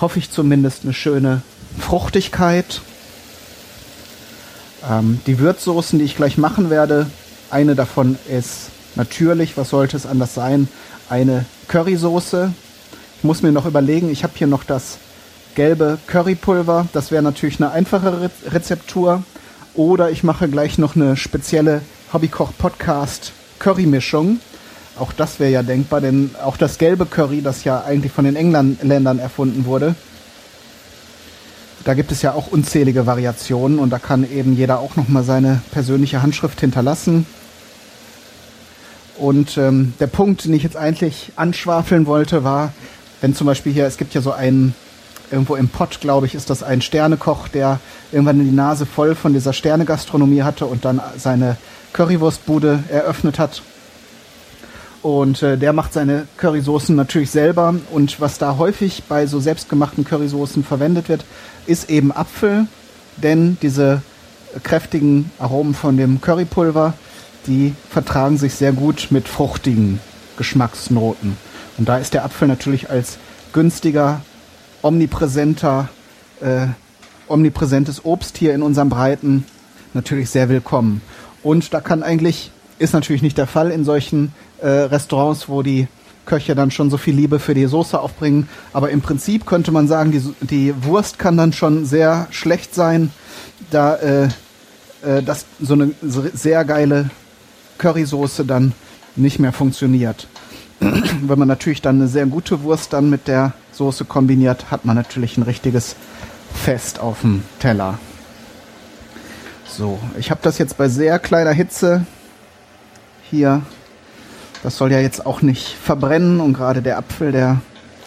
[0.00, 1.42] hoffe ich zumindest, eine schöne
[1.80, 2.80] Fruchtigkeit.
[4.88, 7.06] Ähm, die Würzsoßen, die ich gleich machen werde,
[7.50, 10.68] eine davon ist natürlich, was sollte es anders sein,
[11.08, 12.52] eine Currysoße.
[13.18, 14.98] Ich muss mir noch überlegen, ich habe hier noch das
[15.54, 16.86] gelbe Currypulver.
[16.92, 19.22] Das wäre natürlich eine einfache Rezeptur.
[19.74, 24.40] Oder ich mache gleich noch eine spezielle Hobbykoch-Podcast Currymischung.
[24.98, 28.36] Auch das wäre ja denkbar, denn auch das gelbe Curry, das ja eigentlich von den
[28.36, 29.94] Engländern erfunden wurde,
[31.84, 35.60] da gibt es ja auch unzählige Variationen und da kann eben jeder auch nochmal seine
[35.70, 37.26] persönliche Handschrift hinterlassen.
[39.16, 42.72] Und ähm, der Punkt, den ich jetzt eigentlich anschwafeln wollte, war,
[43.20, 44.74] wenn zum Beispiel hier, es gibt ja so einen
[45.30, 47.80] irgendwo im Pott, glaube ich, ist das ein Sternekoch, der
[48.12, 51.56] irgendwann die Nase voll von dieser Sternegastronomie hatte und dann seine
[51.92, 53.62] Currywurstbude eröffnet hat.
[55.02, 57.74] Und äh, der macht seine Currysoßen natürlich selber.
[57.90, 61.24] Und was da häufig bei so selbstgemachten Currysoßen verwendet wird,
[61.66, 62.66] ist eben Apfel.
[63.16, 64.02] Denn diese
[64.62, 66.94] kräftigen Aromen von dem Currypulver,
[67.46, 70.00] die vertragen sich sehr gut mit fruchtigen
[70.36, 71.36] Geschmacksnoten.
[71.76, 73.18] Und da ist der Apfel natürlich als
[73.52, 74.22] günstiger
[74.82, 75.88] omnipräsenter,
[76.40, 76.66] äh,
[77.28, 79.44] omnipräsentes Obst hier in unseren Breiten
[79.94, 81.02] natürlich sehr willkommen.
[81.42, 85.88] Und da kann eigentlich, ist natürlich nicht der Fall in solchen äh, Restaurants, wo die
[86.26, 88.48] Köche dann schon so viel Liebe für die Soße aufbringen.
[88.72, 93.10] Aber im Prinzip könnte man sagen, die, die Wurst kann dann schon sehr schlecht sein,
[93.70, 94.28] da äh,
[95.02, 97.10] äh, das so eine sehr geile
[97.78, 98.72] Currysoße dann
[99.16, 100.28] nicht mehr funktioniert.
[100.80, 104.96] Wenn man natürlich dann eine sehr gute Wurst dann mit der Soße kombiniert, hat man
[104.96, 105.96] natürlich ein richtiges
[106.52, 107.98] Fest auf dem Teller.
[109.66, 112.04] So, ich habe das jetzt bei sehr kleiner Hitze
[113.30, 113.62] hier.
[114.62, 117.60] Das soll ja jetzt auch nicht verbrennen und gerade der Apfel, der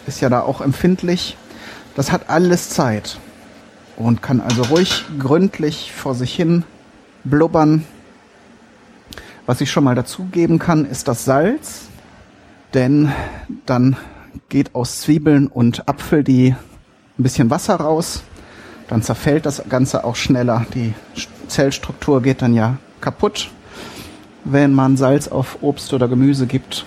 [0.06, 1.36] ist ja da auch empfindlich.
[1.94, 3.18] Das hat alles Zeit
[3.96, 6.64] und kann also ruhig gründlich vor sich hin
[7.24, 7.84] blubbern.
[9.46, 11.88] Was ich schon mal dazugeben kann, ist das Salz
[12.74, 13.12] denn
[13.66, 13.96] dann
[14.48, 16.54] geht aus Zwiebeln und Apfel die
[17.18, 18.22] ein bisschen Wasser raus.
[18.88, 20.66] Dann zerfällt das Ganze auch schneller.
[20.74, 20.94] Die
[21.48, 23.50] Zellstruktur geht dann ja kaputt,
[24.44, 26.84] wenn man Salz auf Obst oder Gemüse gibt.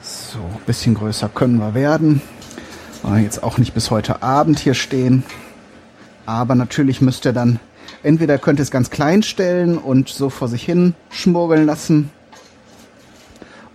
[0.00, 2.22] So, ein bisschen größer können wir werden.
[3.20, 5.24] Jetzt auch nicht bis heute Abend hier stehen.
[6.26, 7.58] Aber natürlich müsst ihr dann,
[8.02, 12.10] entweder könnt ihr es ganz klein stellen und so vor sich hin schmuggeln lassen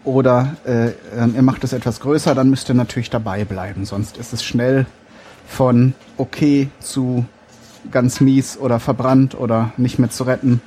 [0.05, 3.85] oder äh, ähm, ihr macht es etwas größer, dann müsst ihr natürlich dabei bleiben.
[3.85, 4.85] Sonst ist es schnell
[5.47, 7.25] von okay zu
[7.91, 10.61] ganz mies oder verbrannt oder nicht mehr zu retten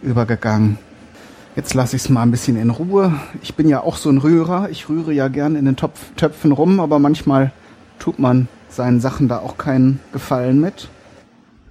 [0.00, 0.78] übergegangen.
[1.58, 3.18] Jetzt lasse ich es mal ein bisschen in Ruhe.
[3.42, 4.70] Ich bin ja auch so ein Rührer.
[4.70, 7.50] Ich rühre ja gern in den Topf, Töpfen rum, aber manchmal
[7.98, 10.88] tut man seinen Sachen da auch keinen Gefallen mit.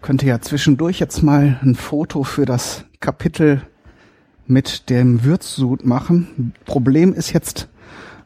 [0.01, 3.61] Könnte ja zwischendurch jetzt mal ein Foto für das Kapitel
[4.45, 6.53] mit dem Würzsud machen.
[6.65, 7.69] Problem ist jetzt,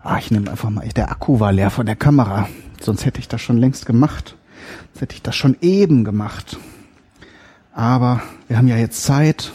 [0.02, 2.50] ah, ich nehme einfach mal, der Akku war leer von der Kamera.
[2.82, 4.36] Sonst hätte ich das schon längst gemacht.
[4.94, 6.58] Sonst hätte ich das schon eben gemacht.
[7.72, 9.52] Aber wir haben ja jetzt Zeit.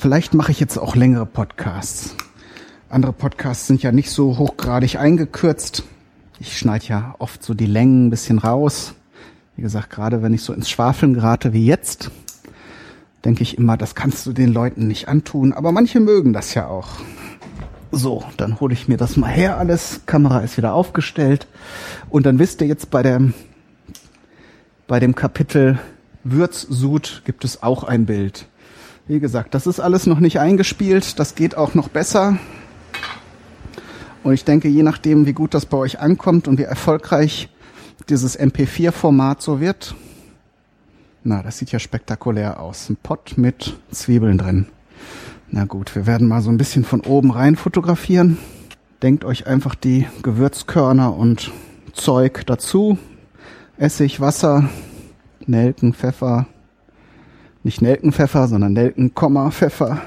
[0.00, 2.14] Vielleicht mache ich jetzt auch längere Podcasts.
[2.88, 5.82] Andere Podcasts sind ja nicht so hochgradig eingekürzt.
[6.38, 8.94] Ich schneide ja oft so die Längen ein bisschen raus.
[9.56, 12.12] Wie gesagt, gerade wenn ich so ins Schwafeln gerate wie jetzt,
[13.24, 15.52] denke ich immer, das kannst du den Leuten nicht antun.
[15.52, 16.90] Aber manche mögen das ja auch.
[17.90, 20.02] So, dann hole ich mir das mal her alles.
[20.06, 21.48] Kamera ist wieder aufgestellt.
[22.08, 23.34] Und dann wisst ihr jetzt bei dem,
[24.86, 25.80] bei dem Kapitel
[26.22, 28.46] Würzsud gibt es auch ein Bild.
[29.08, 31.18] Wie gesagt, das ist alles noch nicht eingespielt.
[31.18, 32.38] Das geht auch noch besser.
[34.22, 37.48] Und ich denke, je nachdem, wie gut das bei euch ankommt und wie erfolgreich
[38.10, 39.94] dieses MP4-Format so wird.
[41.24, 42.90] Na, das sieht ja spektakulär aus.
[42.90, 44.66] Ein Pott mit Zwiebeln drin.
[45.50, 48.36] Na gut, wir werden mal so ein bisschen von oben rein fotografieren.
[49.00, 51.50] Denkt euch einfach die Gewürzkörner und
[51.94, 52.98] Zeug dazu.
[53.78, 54.68] Essig, Wasser,
[55.46, 56.46] Nelken, Pfeffer,
[57.68, 59.12] nicht Nelkenpfeffer, sondern Nelken,
[59.50, 60.00] Pfeffer.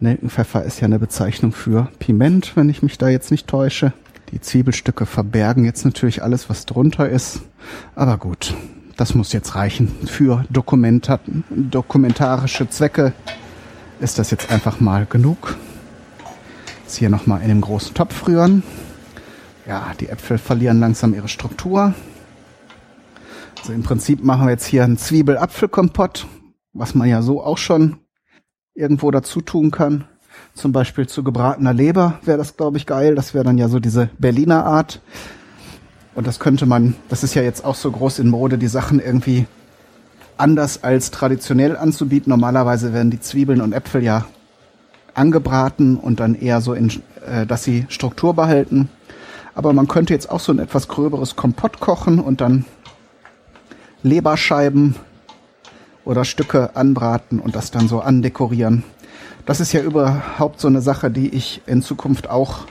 [0.00, 3.92] Nelkenpfeffer ist ja eine Bezeichnung für Piment, wenn ich mich da jetzt nicht täusche.
[4.32, 7.42] Die Zwiebelstücke verbergen jetzt natürlich alles, was drunter ist.
[7.94, 8.52] Aber gut,
[8.96, 9.94] das muss jetzt reichen.
[10.06, 13.12] Für Dokumenta dokumentarische Zwecke
[14.00, 15.56] ist das jetzt einfach mal genug.
[16.82, 18.64] Jetzt hier nochmal in dem großen Topf rühren.
[19.68, 21.94] Ja, die Äpfel verlieren langsam ihre Struktur.
[23.60, 26.26] Also im Prinzip machen wir jetzt hier einen Zwiebel-Apfelkompott
[26.76, 27.98] was man ja so auch schon
[28.74, 30.04] irgendwo dazu tun kann.
[30.54, 33.14] Zum Beispiel zu gebratener Leber wäre das, glaube ich, geil.
[33.14, 35.00] Das wäre dann ja so diese Berliner Art.
[36.14, 39.00] Und das könnte man, das ist ja jetzt auch so groß in Mode, die Sachen
[39.00, 39.46] irgendwie
[40.38, 42.30] anders als traditionell anzubieten.
[42.30, 44.26] Normalerweise werden die Zwiebeln und Äpfel ja
[45.14, 46.90] angebraten und dann eher so in,
[47.26, 48.90] äh, dass sie Struktur behalten.
[49.54, 52.66] Aber man könnte jetzt auch so ein etwas gröberes Kompott kochen und dann
[54.02, 54.96] Leberscheiben
[56.06, 58.84] oder Stücke anbraten und das dann so andekorieren.
[59.44, 62.66] Das ist ja überhaupt so eine Sache, die ich in Zukunft auch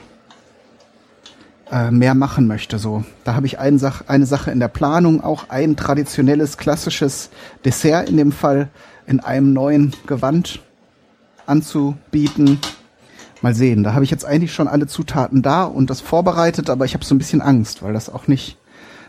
[1.70, 2.78] äh, mehr machen möchte.
[2.78, 7.30] So, da habe ich ein Sach eine Sache in der Planung, auch ein traditionelles klassisches
[7.64, 8.68] Dessert in dem Fall
[9.06, 10.60] in einem neuen Gewand
[11.46, 12.58] anzubieten.
[13.42, 16.86] Mal sehen, da habe ich jetzt eigentlich schon alle Zutaten da und das vorbereitet, aber
[16.86, 18.56] ich habe so ein bisschen Angst, weil das auch nicht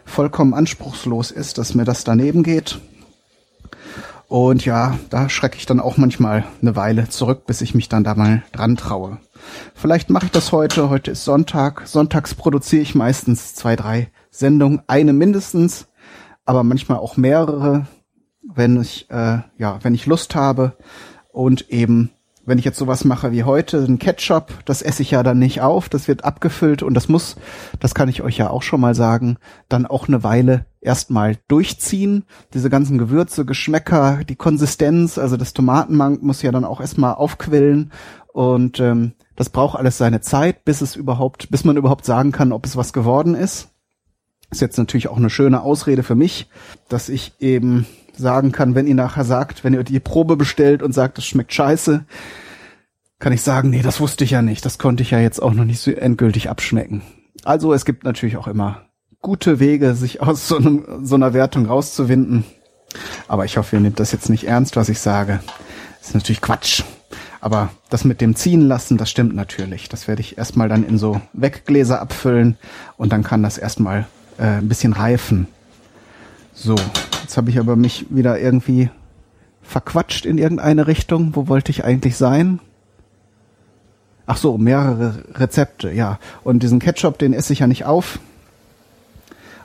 [0.06, 2.80] vollkommen anspruchslos ist, dass mir das daneben geht.
[4.28, 8.04] Und ja, da schrecke ich dann auch manchmal eine Weile zurück, bis ich mich dann
[8.04, 9.20] da mal dran traue.
[9.74, 10.90] Vielleicht mache ich das heute.
[10.90, 11.88] Heute ist Sonntag.
[11.88, 15.88] Sonntags produziere ich meistens zwei, drei Sendungen, eine mindestens,
[16.46, 17.88] aber manchmal auch mehrere,
[18.42, 20.78] wenn ich äh, ja, wenn ich Lust habe
[21.32, 22.12] und eben
[22.48, 25.60] wenn ich jetzt sowas mache wie heute, ein Ketchup, das esse ich ja dann nicht
[25.60, 27.36] auf, das wird abgefüllt und das muss,
[27.82, 32.24] das kann ich euch ja auch schon mal sagen, dann auch eine Weile erstmal durchziehen.
[32.54, 37.92] Diese ganzen Gewürze, Geschmäcker, die Konsistenz, also das Tomatenmark muss ja dann auch erstmal aufquillen
[38.32, 42.54] und ähm, das braucht alles seine Zeit, bis es überhaupt, bis man überhaupt sagen kann,
[42.54, 43.70] ob es was geworden ist.
[44.52, 46.50] Ist jetzt natürlich auch eine schöne Ausrede für mich,
[46.88, 47.86] dass ich eben
[48.18, 51.54] sagen kann, wenn ihr nachher sagt, wenn ihr die Probe bestellt und sagt, es schmeckt
[51.54, 52.06] scheiße,
[53.20, 54.66] kann ich sagen, nee, das wusste ich ja nicht.
[54.66, 57.02] Das konnte ich ja jetzt auch noch nicht so endgültig abschmecken.
[57.44, 58.88] Also es gibt natürlich auch immer
[59.22, 62.44] gute Wege, sich aus so, einem, so einer Wertung rauszuwinden.
[63.28, 65.40] Aber ich hoffe, ihr nehmt das jetzt nicht ernst, was ich sage.
[66.00, 66.84] Das ist natürlich Quatsch.
[67.42, 69.90] Aber das mit dem ziehen lassen, das stimmt natürlich.
[69.90, 72.58] Das werde ich erstmal dann in so Weggläser abfüllen
[72.98, 75.48] und dann kann das erstmal äh, ein bisschen reifen.
[76.60, 76.74] So,
[77.22, 78.90] jetzt habe ich aber mich wieder irgendwie
[79.62, 81.36] verquatscht in irgendeine Richtung.
[81.36, 82.60] Wo wollte ich eigentlich sein?
[84.26, 86.18] Ach so, mehrere Rezepte, ja.
[86.44, 88.20] Und diesen Ketchup, den esse ich ja nicht auf.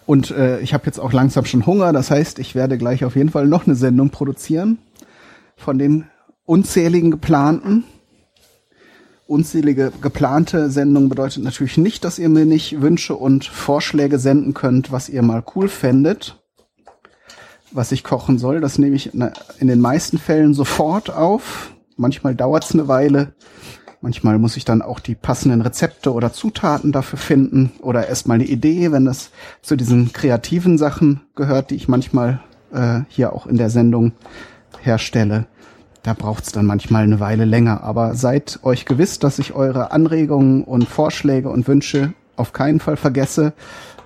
[0.04, 1.94] Und äh, ich habe jetzt auch langsam schon Hunger.
[1.94, 4.76] Das heißt, ich werde gleich auf jeden Fall noch eine Sendung produzieren
[5.56, 6.04] von den
[6.44, 7.84] unzähligen geplanten.
[9.26, 14.92] Unzählige geplante Sendung bedeutet natürlich nicht, dass ihr mir nicht Wünsche und Vorschläge senden könnt,
[14.92, 16.41] was ihr mal cool fändet
[17.72, 18.60] was ich kochen soll.
[18.60, 21.72] Das nehme ich in den meisten Fällen sofort auf.
[21.96, 23.34] Manchmal dauert es eine Weile.
[24.00, 28.46] Manchmal muss ich dann auch die passenden Rezepte oder Zutaten dafür finden oder erstmal eine
[28.46, 29.30] Idee, wenn das
[29.62, 32.40] zu diesen kreativen Sachen gehört, die ich manchmal
[32.72, 34.12] äh, hier auch in der Sendung
[34.80, 35.46] herstelle.
[36.02, 37.84] da braucht's dann manchmal eine Weile länger.
[37.84, 42.96] Aber seid euch gewiss, dass ich eure Anregungen und Vorschläge und Wünsche auf keinen Fall
[42.96, 43.52] vergesse.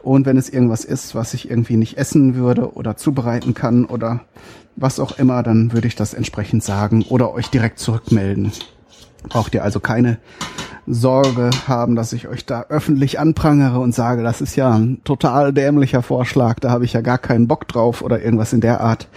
[0.06, 4.20] Und wenn es irgendwas ist, was ich irgendwie nicht essen würde oder zubereiten kann oder
[4.76, 8.52] was auch immer, dann würde ich das entsprechend sagen oder euch direkt zurückmelden.
[9.28, 10.18] Braucht ihr also keine
[10.86, 15.52] Sorge haben, dass ich euch da öffentlich anprangere und sage, das ist ja ein total
[15.52, 19.08] dämlicher Vorschlag, da habe ich ja gar keinen Bock drauf oder irgendwas in der Art.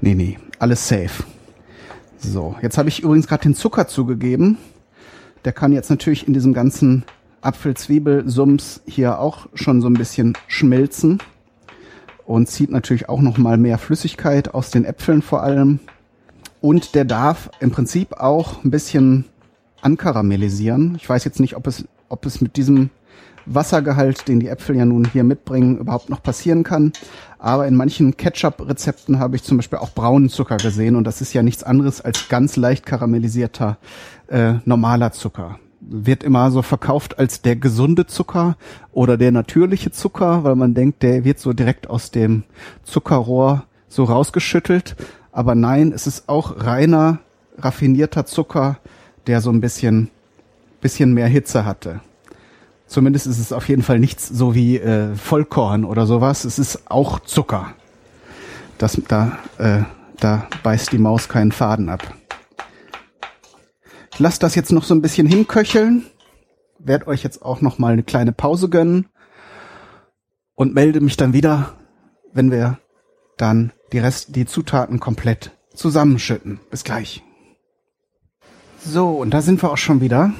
[0.00, 1.22] Nee, nee, alles safe.
[2.16, 4.56] So, jetzt habe ich übrigens gerade den Zucker zugegeben.
[5.44, 7.04] Der kann jetzt natürlich in diesem ganzen
[7.42, 11.18] Apfel-Zwiebel-Sums hier auch schon so ein bisschen schmelzen
[12.26, 15.80] und zieht natürlich auch noch mal mehr Flüssigkeit aus den Äpfeln vor allem.
[16.60, 19.24] Und der darf im Prinzip auch ein bisschen
[19.80, 20.94] ankaramellisieren.
[20.96, 22.90] Ich weiß jetzt nicht, ob es, ob es mit diesem
[23.46, 26.92] Wassergehalt, den die Äpfel ja nun hier mitbringen, überhaupt noch passieren kann.
[27.38, 31.32] Aber in manchen Ketchup-Rezepten habe ich zum Beispiel auch braunen Zucker gesehen und das ist
[31.32, 33.78] ja nichts anderes als ganz leicht karamellisierter
[34.28, 35.58] äh, normaler Zucker.
[35.92, 38.56] Wird immer so verkauft als der gesunde Zucker
[38.92, 42.44] oder der natürliche Zucker, weil man denkt, der wird so direkt aus dem
[42.84, 44.94] Zuckerrohr so rausgeschüttelt.
[45.32, 47.18] Aber nein, es ist auch reiner,
[47.58, 48.78] raffinierter Zucker,
[49.26, 50.10] der so ein bisschen,
[50.80, 52.00] bisschen mehr Hitze hatte.
[52.86, 56.44] Zumindest ist es auf jeden Fall nichts so wie äh, Vollkorn oder sowas.
[56.44, 57.74] Es ist auch Zucker.
[58.78, 59.82] Das, da, äh,
[60.18, 62.14] da beißt die Maus keinen Faden ab.
[64.20, 66.04] Ich lasse das jetzt noch so ein bisschen hinköcheln.
[66.78, 69.08] Werd euch jetzt auch noch mal eine kleine Pause gönnen
[70.54, 71.72] und melde mich dann wieder,
[72.30, 72.78] wenn wir
[73.38, 76.60] dann die Rest, die Zutaten komplett zusammenschütten.
[76.70, 77.22] Bis gleich.
[78.84, 80.34] So, und da sind wir auch schon wieder.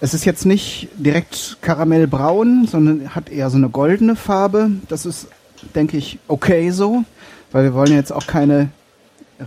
[0.00, 4.70] Es ist jetzt nicht direkt karamellbraun, sondern hat eher so eine goldene Farbe.
[4.88, 5.28] Das ist
[5.74, 7.04] denke ich, okay so,
[7.52, 8.70] weil wir wollen jetzt auch keine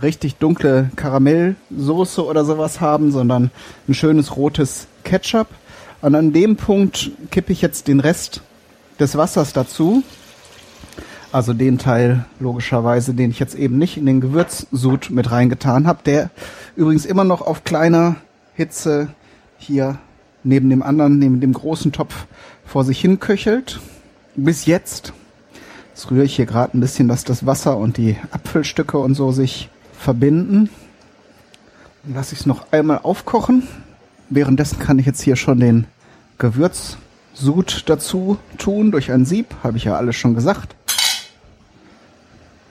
[0.00, 3.50] richtig dunkle Karamellsoße oder sowas haben, sondern
[3.88, 5.48] ein schönes rotes Ketchup.
[6.00, 8.40] Und an dem Punkt kippe ich jetzt den Rest
[8.98, 10.02] des Wassers dazu.
[11.32, 16.00] Also den Teil logischerweise, den ich jetzt eben nicht in den Gewürzsud mit reingetan habe,
[16.04, 16.30] der
[16.76, 18.16] übrigens immer noch auf kleiner
[18.54, 19.08] Hitze
[19.58, 19.98] hier
[20.44, 22.26] neben dem anderen, neben dem großen Topf
[22.66, 23.80] vor sich hin köchelt.
[24.36, 25.12] Bis jetzt
[25.92, 29.30] Jetzt rühre ich hier gerade ein bisschen, dass das Wasser und die Apfelstücke und so
[29.30, 30.70] sich verbinden.
[32.02, 33.68] Dann lasse ich es noch einmal aufkochen.
[34.30, 35.86] Währenddessen kann ich jetzt hier schon den
[36.38, 39.54] Gewürzsud dazu tun durch ein Sieb.
[39.62, 40.74] Habe ich ja alles schon gesagt.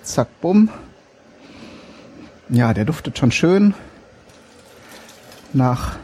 [0.03, 0.69] Zack, bumm.
[2.49, 3.73] Ja, der duftet schon schön
[5.53, 5.97] nach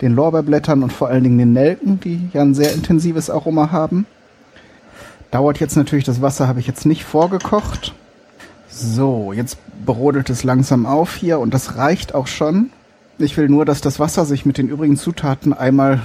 [0.00, 4.06] den Lorbeerblättern und vor allen Dingen den Nelken, die ja ein sehr intensives Aroma haben.
[5.30, 7.94] Dauert jetzt natürlich, das Wasser habe ich jetzt nicht vorgekocht.
[8.68, 12.70] So, jetzt brodelt es langsam auf hier und das reicht auch schon.
[13.18, 16.02] Ich will nur, dass das Wasser sich mit den übrigen Zutaten einmal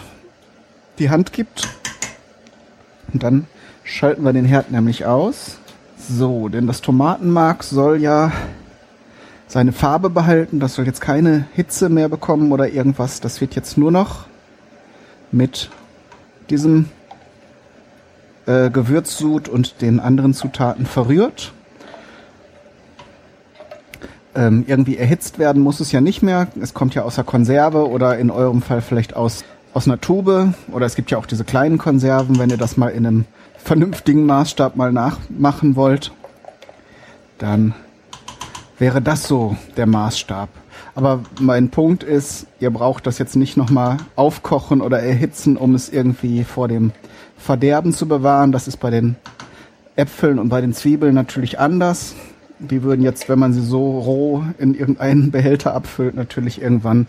[0.99, 1.67] die Hand gibt.
[3.11, 3.47] Und dann
[3.83, 5.59] schalten wir den Herd nämlich aus.
[6.11, 8.31] So, denn das Tomatenmark soll ja
[9.45, 10.59] seine Farbe behalten.
[10.59, 13.21] Das soll jetzt keine Hitze mehr bekommen oder irgendwas.
[13.21, 14.25] Das wird jetzt nur noch
[15.31, 15.69] mit
[16.49, 16.89] diesem
[18.47, 21.53] äh, Gewürzsud und den anderen Zutaten verrührt.
[24.33, 26.47] Ähm, irgendwie erhitzt werden muss es ja nicht mehr.
[26.59, 29.43] Es kommt ja aus der Konserve oder in eurem Fall vielleicht aus,
[29.75, 30.55] aus einer Tube.
[30.71, 33.25] Oder es gibt ja auch diese kleinen Konserven, wenn ihr das mal in einem
[33.63, 36.11] vernünftigen Maßstab mal nachmachen wollt.
[37.37, 37.73] Dann
[38.77, 40.49] wäre das so der Maßstab.
[40.95, 45.89] Aber mein Punkt ist, ihr braucht das jetzt nicht nochmal aufkochen oder erhitzen, um es
[45.89, 46.91] irgendwie vor dem
[47.37, 48.51] Verderben zu bewahren.
[48.51, 49.15] Das ist bei den
[49.95, 52.15] Äpfeln und bei den Zwiebeln natürlich anders.
[52.59, 57.07] Die würden jetzt, wenn man sie so roh in irgendeinen Behälter abfüllt, natürlich irgendwann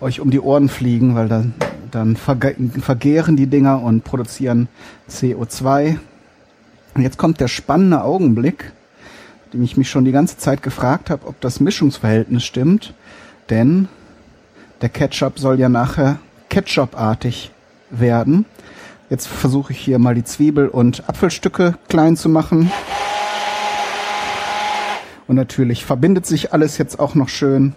[0.00, 1.54] euch um die Ohren fliegen, weil dann,
[1.90, 4.68] dann vergehren die Dinger und produzieren
[5.08, 5.96] CO2.
[6.94, 8.72] Und jetzt kommt der spannende Augenblick,
[9.52, 12.92] dem ich mich schon die ganze Zeit gefragt habe, ob das Mischungsverhältnis stimmt.
[13.48, 13.88] Denn
[14.82, 16.18] der Ketchup soll ja nachher
[16.50, 17.52] ketchupartig
[17.90, 18.44] werden.
[19.08, 22.70] Jetzt versuche ich hier mal die Zwiebel- und Apfelstücke klein zu machen.
[25.30, 27.74] Und natürlich verbindet sich alles jetzt auch noch schön.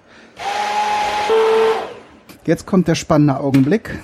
[2.47, 3.99] Jetzt kommt der spannende Augenblick.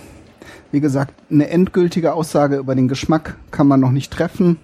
[0.71, 4.59] Wie gesagt, eine endgültige Aussage über den Geschmack kann man noch nicht treffen.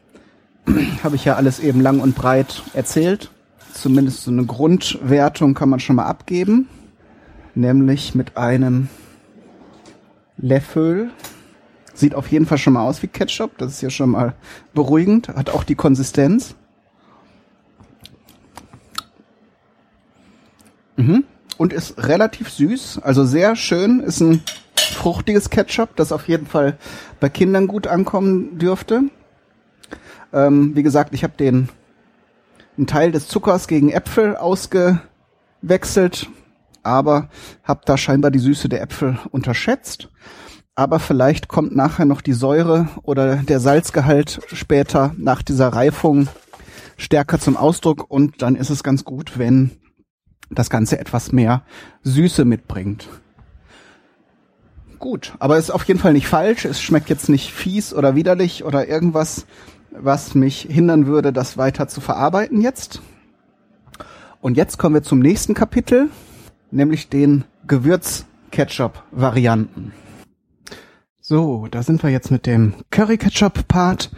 [1.04, 3.32] habe ich ja alles eben lang und breit erzählt.
[3.74, 6.70] Zumindest so eine Grundwertung kann man schon mal abgeben.
[7.56, 8.88] Nämlich mit einem
[10.38, 11.10] Löffel.
[11.96, 13.58] Sieht auf jeden Fall schon mal aus wie Ketchup.
[13.58, 14.36] Das ist ja schon mal
[14.76, 15.30] beruhigend.
[15.30, 16.54] Hat auch die Konsistenz.
[20.96, 21.24] Mhm.
[21.58, 23.00] Und ist relativ süß.
[23.02, 24.02] Also sehr schön.
[24.02, 24.44] Ist ein
[24.76, 26.78] fruchtiges Ketchup, das auf jeden Fall
[27.20, 29.04] bei Kindern gut ankommen dürfte.
[30.34, 31.70] Ähm, wie gesagt, ich habe den
[32.78, 36.28] einen Teil des Zuckers gegen Äpfel ausgewechselt,
[36.84, 37.30] aber
[37.64, 40.10] habe da scheinbar die Süße der Äpfel unterschätzt.
[40.76, 46.28] Aber vielleicht kommt nachher noch die Säure oder der Salzgehalt später nach dieser Reifung
[46.98, 49.72] stärker zum Ausdruck und dann ist es ganz gut, wenn
[50.50, 51.64] das Ganze etwas mehr
[52.04, 53.08] Süße mitbringt.
[55.00, 56.66] Gut, aber ist auf jeden Fall nicht falsch.
[56.66, 59.46] Es schmeckt jetzt nicht fies oder widerlich oder irgendwas,
[59.92, 63.02] was mich hindern würde, das weiter zu verarbeiten jetzt.
[64.42, 66.10] Und jetzt kommen wir zum nächsten Kapitel,
[66.72, 69.94] nämlich den Gewürz-Ketchup-Varianten.
[71.20, 74.12] So, da sind wir jetzt mit dem Curry-Ketchup-Part.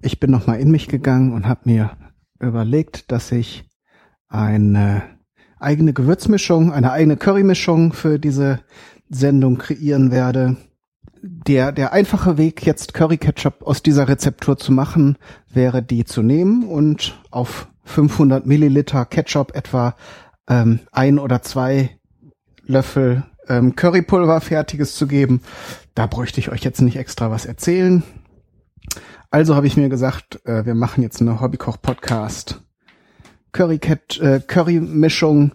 [0.00, 1.90] Ich bin nochmal in mich gegangen und habe mir
[2.38, 3.68] überlegt, dass ich
[4.28, 5.02] eine
[5.64, 8.60] eigene Gewürzmischung, eine eigene Currymischung für diese
[9.10, 10.56] Sendung kreieren werde
[11.26, 15.16] der, der einfache Weg, jetzt Curry Ketchup aus dieser Rezeptur zu machen,
[15.50, 19.96] wäre die zu nehmen und auf 500 Milliliter Ketchup etwa
[20.48, 21.98] ähm, ein oder zwei
[22.66, 25.40] Löffel ähm, Currypulver fertiges zu geben.
[25.94, 28.02] Da bräuchte ich euch jetzt nicht extra was erzählen.
[29.30, 32.63] Also habe ich mir gesagt, äh, wir machen jetzt eine Hobbykoch-Podcast.
[33.54, 33.80] Curry,
[34.20, 35.52] äh, Curry Mischung.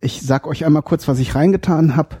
[0.00, 2.16] Ich sag euch einmal kurz, was ich reingetan habe.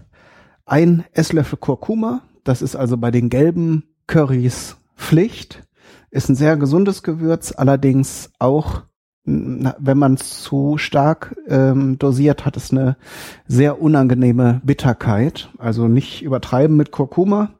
[0.66, 5.66] Ein Esslöffel Kurkuma, das ist also bei den gelben Currys Pflicht.
[6.10, 8.82] Ist ein sehr gesundes Gewürz, allerdings auch,
[9.24, 12.98] wenn man es zu stark ähm, dosiert, hat es eine
[13.46, 15.48] sehr unangenehme Bitterkeit.
[15.56, 17.54] Also nicht übertreiben mit Kurkuma.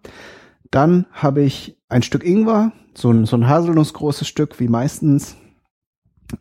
[0.71, 5.37] Dann habe ich ein Stück Ingwer, so ein, so ein haselnussgroßes Stück wie meistens.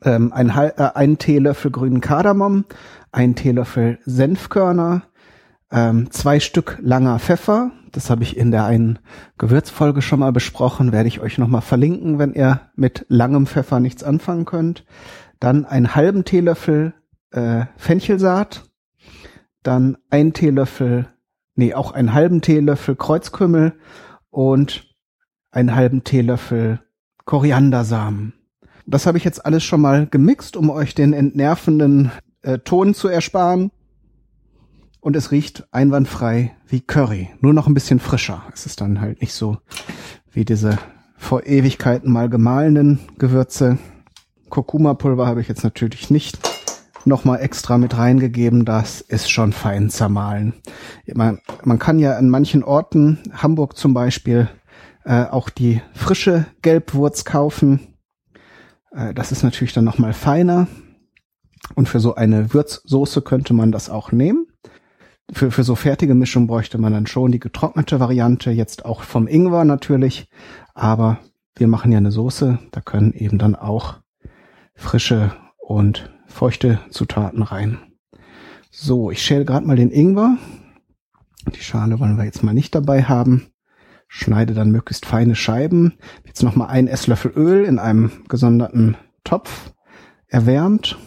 [0.04, 2.66] Ähm, ein, äh, ein Teelöffel grünen Kardamom,
[3.12, 5.04] ein Teelöffel Senfkörner,
[5.72, 9.00] ähm, zwei Stück langer Pfeffer, das habe ich in der einen
[9.38, 14.04] Gewürzfolge schon mal besprochen, werde ich euch nochmal verlinken, wenn ihr mit langem Pfeffer nichts
[14.04, 14.86] anfangen könnt.
[15.40, 16.94] Dann einen halben Teelöffel
[17.32, 18.64] äh, Fenchelsaat,
[19.64, 21.08] dann ein Teelöffel,
[21.56, 23.74] nee, auch einen halben Teelöffel Kreuzkümmel
[24.30, 24.96] und
[25.52, 26.80] einen halben Teelöffel
[27.26, 28.34] Koriandersamen.
[28.86, 32.12] Das habe ich jetzt alles schon mal gemixt, um euch den entnervenden
[32.42, 33.72] äh, Ton zu ersparen
[35.02, 38.44] und es riecht einwandfrei wie Curry, nur noch ein bisschen frischer.
[38.54, 39.58] Es ist dann halt nicht so
[40.32, 40.78] wie diese
[41.18, 43.78] vor Ewigkeiten mal gemahlenen Gewürze.
[44.50, 46.40] Kurkuma-Pulver habe ich jetzt natürlich nicht
[47.06, 48.66] nochmal extra mit reingegeben.
[48.66, 50.54] Das ist schon fein zermahlen.
[51.14, 54.50] Man, man kann ja an manchen Orten, Hamburg zum Beispiel,
[55.04, 57.91] äh, auch die frische Gelbwurz kaufen.
[58.92, 60.68] Äh, das ist natürlich dann nochmal feiner.
[61.76, 64.48] Und für so eine Würzsoße könnte man das auch nehmen
[65.32, 69.28] für, für so fertige Mischung bräuchte man dann schon die getrocknete Variante, jetzt auch vom
[69.28, 70.28] Ingwer natürlich,
[70.74, 71.20] aber
[71.56, 74.00] wir machen ja eine Soße, da können eben dann auch
[74.76, 77.80] frische und feuchte Zutaten rein.
[78.70, 80.38] So, ich schäle gerade mal den Ingwer.
[81.54, 83.51] Die Schale wollen wir jetzt mal nicht dabei haben.
[84.14, 85.94] Schneide dann möglichst feine Scheiben.
[86.26, 89.72] Jetzt nochmal ein Esslöffel Öl in einem gesonderten Topf
[90.28, 90.98] erwärmt.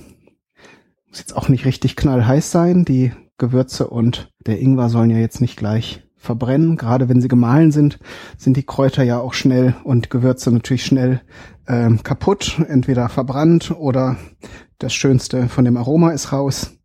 [1.06, 2.86] Muss jetzt auch nicht richtig knallheiß sein.
[2.86, 6.78] Die Gewürze und der Ingwer sollen ja jetzt nicht gleich verbrennen.
[6.78, 7.98] Gerade wenn sie gemahlen sind,
[8.38, 11.20] sind die Kräuter ja auch schnell und Gewürze natürlich schnell
[11.68, 14.16] ähm, kaputt, entweder verbrannt oder
[14.78, 16.78] das Schönste von dem Aroma ist raus.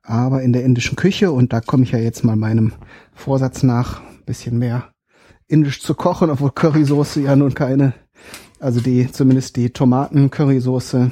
[0.00, 2.72] Aber in der indischen Küche, und da komme ich ja jetzt mal meinem
[3.14, 4.92] Vorsatz nach, bisschen mehr
[5.48, 7.94] indisch zu kochen, obwohl Currysoße ja nun keine,
[8.60, 11.10] also die, zumindest die Tomaten-Currysoße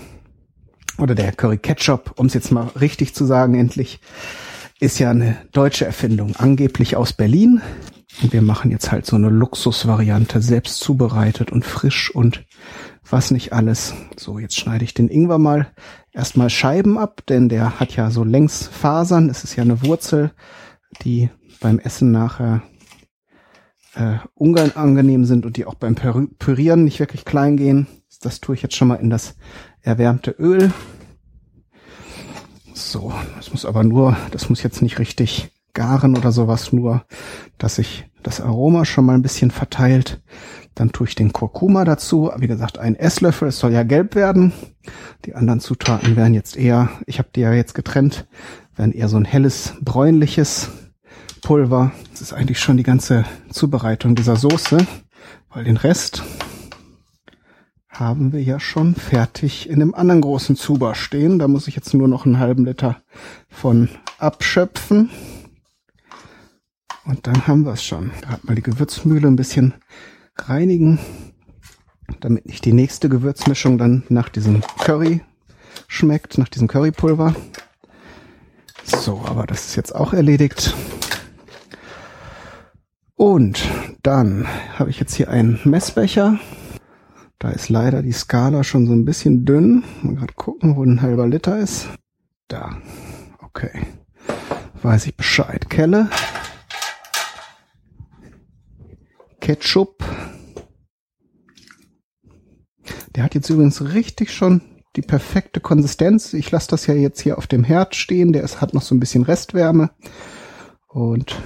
[0.98, 4.00] oder der Curry Ketchup, um es jetzt mal richtig zu sagen, endlich,
[4.80, 7.60] ist ja eine deutsche Erfindung, angeblich aus Berlin.
[8.22, 12.44] Und wir machen jetzt halt so eine Luxusvariante, selbst zubereitet und frisch und
[13.08, 13.94] was nicht alles.
[14.16, 15.68] So, jetzt schneide ich den Ingwer mal
[16.12, 19.28] erstmal Scheiben ab, denn der hat ja so Längsfasern.
[19.28, 20.30] Es ist ja eine Wurzel,
[21.02, 21.28] die
[21.60, 22.62] beim Essen nachher
[23.94, 27.86] äh, unangenehm sind und die auch beim Pürieren nicht wirklich klein gehen.
[28.22, 29.36] Das tue ich jetzt schon mal in das
[29.82, 30.72] erwärmte Öl.
[32.72, 37.04] So, das muss aber nur, das muss jetzt nicht richtig garen oder sowas, nur
[37.58, 40.22] dass sich das Aroma schon mal ein bisschen verteilt.
[40.74, 42.32] Dann tue ich den Kurkuma dazu.
[42.36, 43.48] Wie gesagt, ein Esslöffel.
[43.48, 44.52] Es soll ja gelb werden.
[45.24, 48.26] Die anderen Zutaten werden jetzt eher, ich habe die ja jetzt getrennt,
[48.74, 50.70] werden eher so ein helles, bräunliches
[51.44, 51.92] Pulver.
[52.10, 54.78] Das ist eigentlich schon die ganze Zubereitung dieser Soße,
[55.50, 56.22] weil den Rest
[57.90, 61.38] haben wir ja schon fertig in dem anderen großen Zuber stehen.
[61.38, 63.02] Da muss ich jetzt nur noch einen halben Liter
[63.50, 65.10] von abschöpfen.
[67.04, 68.10] Und dann haben wir es schon.
[68.22, 69.74] Gerade mal die Gewürzmühle ein bisschen
[70.36, 70.98] reinigen,
[72.20, 75.20] damit nicht die nächste Gewürzmischung dann nach diesem Curry
[75.88, 77.36] schmeckt, nach diesem Currypulver.
[78.84, 80.74] So, aber das ist jetzt auch erledigt.
[83.16, 83.70] Und
[84.02, 84.46] dann
[84.78, 86.38] habe ich jetzt hier einen Messbecher.
[87.38, 89.84] Da ist leider die Skala schon so ein bisschen dünn.
[90.02, 91.88] Mal gerade gucken, wo ein halber Liter ist.
[92.48, 92.76] Da.
[93.42, 93.86] Okay.
[94.82, 95.68] Weiß ich Bescheid.
[95.70, 96.10] Kelle.
[99.40, 100.02] Ketchup.
[103.14, 104.60] Der hat jetzt übrigens richtig schon
[104.96, 106.32] die perfekte Konsistenz.
[106.32, 108.32] Ich lasse das ja jetzt hier auf dem Herd stehen.
[108.32, 109.90] Der ist, hat noch so ein bisschen Restwärme.
[110.88, 111.36] Und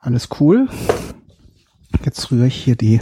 [0.00, 0.68] alles cool.
[2.04, 3.00] Jetzt rühre ich hier die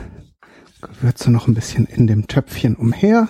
[0.81, 3.29] Gewürze noch ein bisschen in dem Töpfchen umher.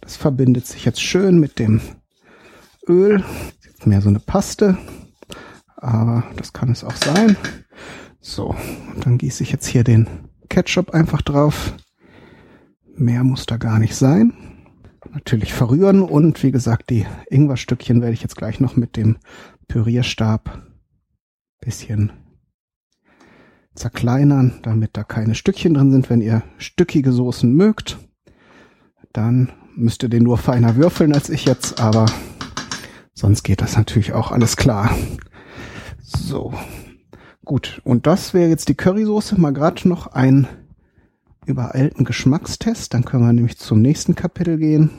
[0.00, 1.80] Das verbindet sich jetzt schön mit dem
[2.88, 3.24] Öl.
[3.64, 4.76] Jetzt mehr so eine Paste.
[5.76, 7.36] Aber das kann es auch sein.
[8.20, 8.54] So,
[9.00, 10.08] dann gieße ich jetzt hier den
[10.48, 11.74] Ketchup einfach drauf.
[12.96, 14.32] Mehr muss da gar nicht sein.
[15.12, 19.18] Natürlich verrühren und wie gesagt, die Ingwerstückchen werde ich jetzt gleich noch mit dem
[19.68, 20.62] Pürierstab
[21.60, 22.12] bisschen
[23.74, 26.10] zerkleinern, damit da keine Stückchen drin sind.
[26.10, 27.98] Wenn ihr stückige Soßen mögt,
[29.12, 32.06] dann müsst ihr den nur feiner würfeln als ich jetzt, aber
[33.12, 34.90] sonst geht das natürlich auch alles klar.
[36.00, 36.52] So,
[37.44, 39.38] Gut, und das wäre jetzt die Currysoße.
[39.38, 40.46] Mal gerade noch ein
[41.44, 42.94] übereilten Geschmackstest.
[42.94, 44.90] Dann können wir nämlich zum nächsten Kapitel gehen.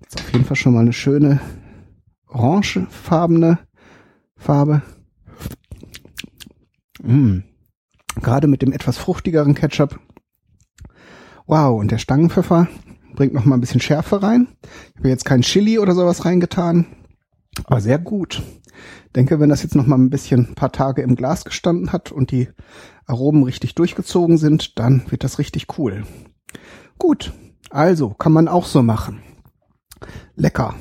[0.00, 1.40] Jetzt auf jeden Fall schon mal eine schöne
[2.28, 3.58] orangefarbene
[4.36, 4.82] Farbe.
[7.02, 7.40] Mm.
[8.20, 10.00] Gerade mit dem etwas fruchtigeren Ketchup.
[11.46, 12.68] Wow, und der Stangenpfeffer
[13.14, 14.48] bringt noch mal ein bisschen Schärfe rein.
[14.92, 16.86] Ich habe jetzt kein Chili oder sowas reingetan,
[17.64, 18.42] aber sehr gut
[19.14, 22.12] denke, wenn das jetzt noch mal ein bisschen ein paar Tage im Glas gestanden hat
[22.12, 22.48] und die
[23.06, 26.04] Aromen richtig durchgezogen sind, dann wird das richtig cool.
[26.98, 27.32] Gut,
[27.70, 29.22] also kann man auch so machen.
[30.34, 30.74] Lecker.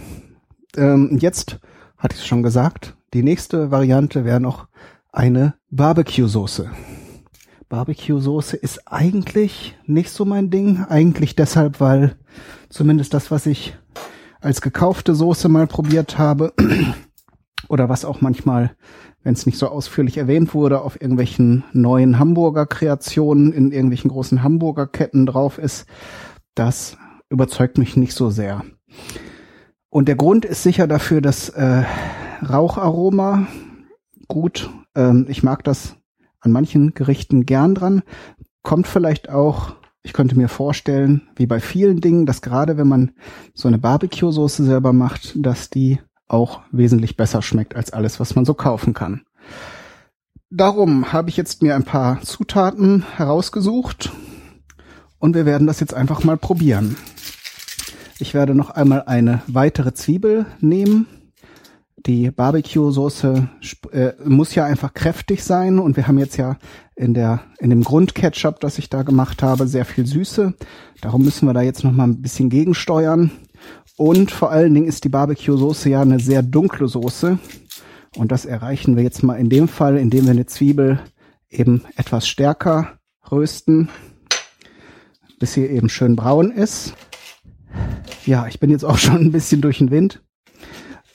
[0.78, 1.59] Ähm, jetzt
[1.97, 4.67] hatte ich es schon gesagt, die nächste Variante wäre noch
[5.12, 6.70] eine Barbecue-Soße.
[7.68, 10.86] Barbecue-Soße ist eigentlich nicht so mein Ding.
[10.88, 12.16] Eigentlich deshalb, weil
[12.70, 13.78] zumindest das, was ich
[14.41, 16.53] als gekaufte Soße mal probiert habe,
[17.70, 18.76] oder was auch manchmal,
[19.24, 24.41] wenn es nicht so ausführlich erwähnt wurde, auf irgendwelchen neuen Hamburger Kreationen in irgendwelchen großen
[24.41, 25.86] Hamburger Ketten drauf ist,
[26.55, 26.97] das
[27.30, 28.64] überzeugt mich nicht so sehr.
[29.89, 31.84] Und der Grund ist sicher dafür das äh,
[32.47, 33.47] Raucharoma.
[34.28, 34.70] Gut,
[35.00, 35.95] ähm, ich mag das
[36.41, 38.04] an manchen Gerichten gern dran.
[38.62, 39.74] Kommt vielleicht auch,
[40.04, 43.12] ich könnte mir vorstellen, wie bei vielen Dingen, dass gerade wenn man
[43.54, 48.45] so eine Barbecue-Soße selber macht, dass die auch wesentlich besser schmeckt als alles, was man
[48.45, 49.22] so kaufen kann.
[50.52, 54.12] Darum habe ich jetzt mir ein paar Zutaten herausgesucht
[55.18, 56.95] und wir werden das jetzt einfach mal probieren.
[58.20, 61.08] Ich werde noch einmal eine weitere Zwiebel nehmen.
[62.06, 63.50] Die Barbecue-Soße
[63.91, 66.58] äh, muss ja einfach kräftig sein und wir haben jetzt ja
[66.95, 70.54] in der in dem Grundketchup, das ich da gemacht habe, sehr viel Süße.
[71.02, 73.32] Darum müssen wir da jetzt noch mal ein bisschen gegensteuern.
[73.97, 77.38] Und vor allen Dingen ist die Barbecue-Soße ja eine sehr dunkle Soße.
[78.16, 81.00] Und das erreichen wir jetzt mal in dem Fall, indem wir eine Zwiebel
[81.50, 83.89] eben etwas stärker rösten,
[85.39, 86.93] bis sie eben schön braun ist.
[88.26, 90.22] Ja, ich bin jetzt auch schon ein bisschen durch den Wind.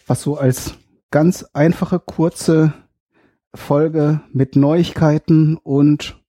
[0.06, 0.74] Was so als
[1.10, 2.74] ganz einfache, kurze
[3.54, 6.20] Folge mit Neuigkeiten und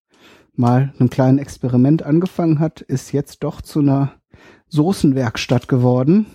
[0.54, 4.14] mal einem kleinen Experiment angefangen hat, ist jetzt doch zu einer
[4.70, 6.26] Soßenwerkstatt geworden.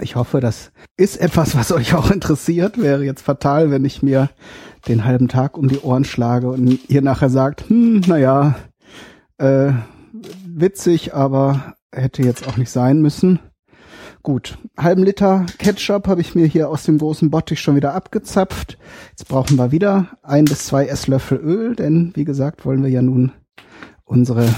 [0.00, 2.80] Ich hoffe, das ist etwas, was euch auch interessiert.
[2.80, 4.30] Wäre jetzt fatal, wenn ich mir
[4.86, 8.54] den halben Tag um die Ohren schlage und ihr nachher sagt, hm, naja,
[9.38, 9.72] äh,
[10.46, 13.40] witzig, aber hätte jetzt auch nicht sein müssen.
[14.24, 18.78] Gut, halben Liter Ketchup habe ich mir hier aus dem großen Bottich schon wieder abgezapft.
[19.10, 23.02] Jetzt brauchen wir wieder ein bis zwei Esslöffel Öl, denn wie gesagt wollen wir ja
[23.02, 23.32] nun
[24.02, 24.48] unsere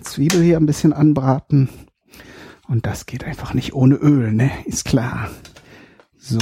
[0.00, 1.68] Zwiebel hier ein bisschen anbraten.
[2.66, 4.50] Und das geht einfach nicht ohne Öl, ne?
[4.64, 5.28] Ist klar.
[6.16, 6.38] So.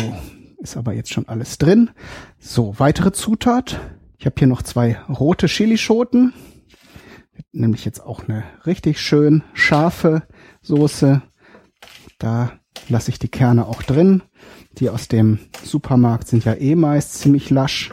[0.58, 1.90] Ist aber jetzt schon alles drin.
[2.38, 3.80] So, weitere Zutat.
[4.18, 6.32] Ich habe hier noch zwei rote Chilischoten.
[7.50, 10.22] Nämlich jetzt auch eine richtig schön scharfe
[10.60, 11.22] Soße.
[12.18, 12.52] Da
[12.88, 14.22] lasse ich die Kerne auch drin.
[14.78, 17.92] Die aus dem Supermarkt sind ja eh meist ziemlich lasch.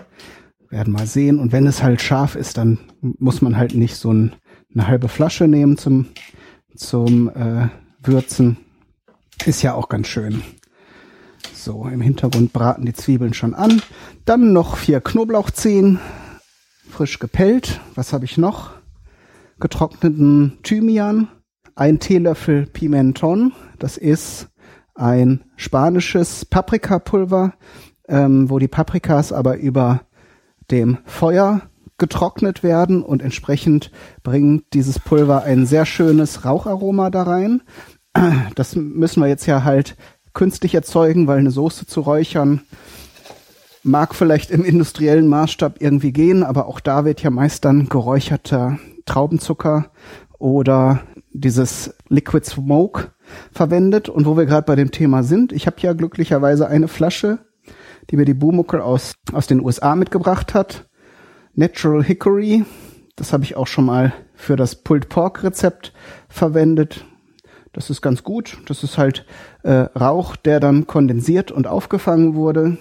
[0.69, 1.39] Werden mal sehen.
[1.39, 4.35] Und wenn es halt scharf ist, dann muss man halt nicht so ein,
[4.73, 6.07] eine halbe Flasche nehmen zum,
[6.75, 7.69] zum äh,
[8.03, 8.57] Würzen.
[9.45, 10.43] Ist ja auch ganz schön.
[11.53, 13.81] So, im Hintergrund braten die Zwiebeln schon an.
[14.25, 15.99] Dann noch vier Knoblauchzehen,
[16.89, 17.81] frisch gepellt.
[17.95, 18.71] Was habe ich noch?
[19.59, 21.27] Getrockneten Thymian,
[21.75, 23.53] ein Teelöffel Pimenton.
[23.79, 24.49] Das ist
[24.93, 27.53] ein spanisches Paprikapulver,
[28.07, 30.01] ähm, wo die Paprikas aber über
[30.69, 31.61] dem Feuer
[31.97, 33.91] getrocknet werden und entsprechend
[34.23, 37.61] bringt dieses Pulver ein sehr schönes Raucharoma da rein.
[38.55, 39.95] Das müssen wir jetzt ja halt
[40.33, 42.61] künstlich erzeugen, weil eine Soße zu räuchern
[43.83, 48.79] mag vielleicht im industriellen Maßstab irgendwie gehen, aber auch da wird ja meist dann geräucherter
[49.05, 49.91] Traubenzucker
[50.37, 51.01] oder
[51.39, 53.11] dieses Liquid Smoke
[53.51, 54.09] verwendet.
[54.09, 57.39] Und wo wir gerade bei dem Thema sind, ich habe ja glücklicherweise eine Flasche,
[58.09, 60.89] die mir die Bumuckel aus, aus den USA mitgebracht hat.
[61.53, 62.65] Natural Hickory.
[63.15, 65.93] Das habe ich auch schon mal für das Pulled Pork Rezept
[66.29, 67.05] verwendet.
[67.73, 68.57] Das ist ganz gut.
[68.67, 69.25] Das ist halt
[69.63, 72.77] äh, Rauch, der dann kondensiert und aufgefangen wurde.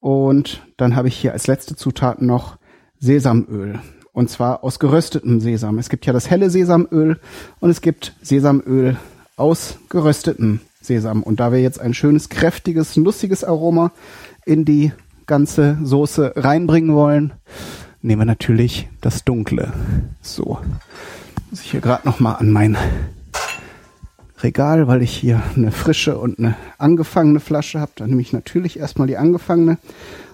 [0.00, 2.58] Und dann habe ich hier als letzte Zutat noch
[2.98, 3.80] Sesamöl.
[4.14, 5.78] Und zwar aus geröstetem Sesam.
[5.78, 7.18] Es gibt ja das helle Sesamöl
[7.58, 8.96] und es gibt Sesamöl
[9.36, 11.24] aus geröstetem Sesam.
[11.24, 13.90] Und da wir jetzt ein schönes, kräftiges, nussiges Aroma
[14.46, 14.92] in die
[15.26, 17.32] ganze Soße reinbringen wollen,
[18.02, 19.72] nehmen wir natürlich das Dunkle.
[20.22, 20.58] So.
[21.50, 22.76] Muss ich hier gerade noch mal an mein
[24.44, 27.92] Regal, weil ich hier eine frische und eine angefangene Flasche habe.
[27.96, 29.78] Dann nehme ich natürlich erstmal die angefangene.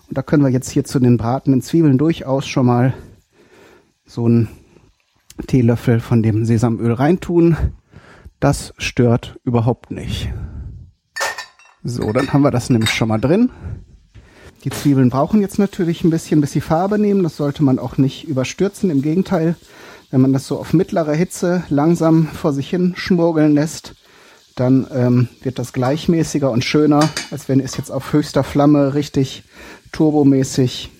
[0.09, 2.93] Und da können wir jetzt hier zu den bratenden Zwiebeln durchaus schon mal
[4.11, 4.49] so einen
[5.47, 7.57] Teelöffel von dem Sesamöl reintun.
[8.41, 10.33] Das stört überhaupt nicht.
[11.85, 13.51] So, dann haben wir das nämlich schon mal drin.
[14.65, 17.23] Die Zwiebeln brauchen jetzt natürlich ein bisschen, bis sie Farbe nehmen.
[17.23, 18.91] Das sollte man auch nicht überstürzen.
[18.91, 19.55] Im Gegenteil,
[20.11, 23.95] wenn man das so auf mittlerer Hitze langsam vor sich hin schmurgeln lässt,
[24.57, 29.45] dann ähm, wird das gleichmäßiger und schöner, als wenn es jetzt auf höchster Flamme richtig
[29.93, 30.91] turbomäßig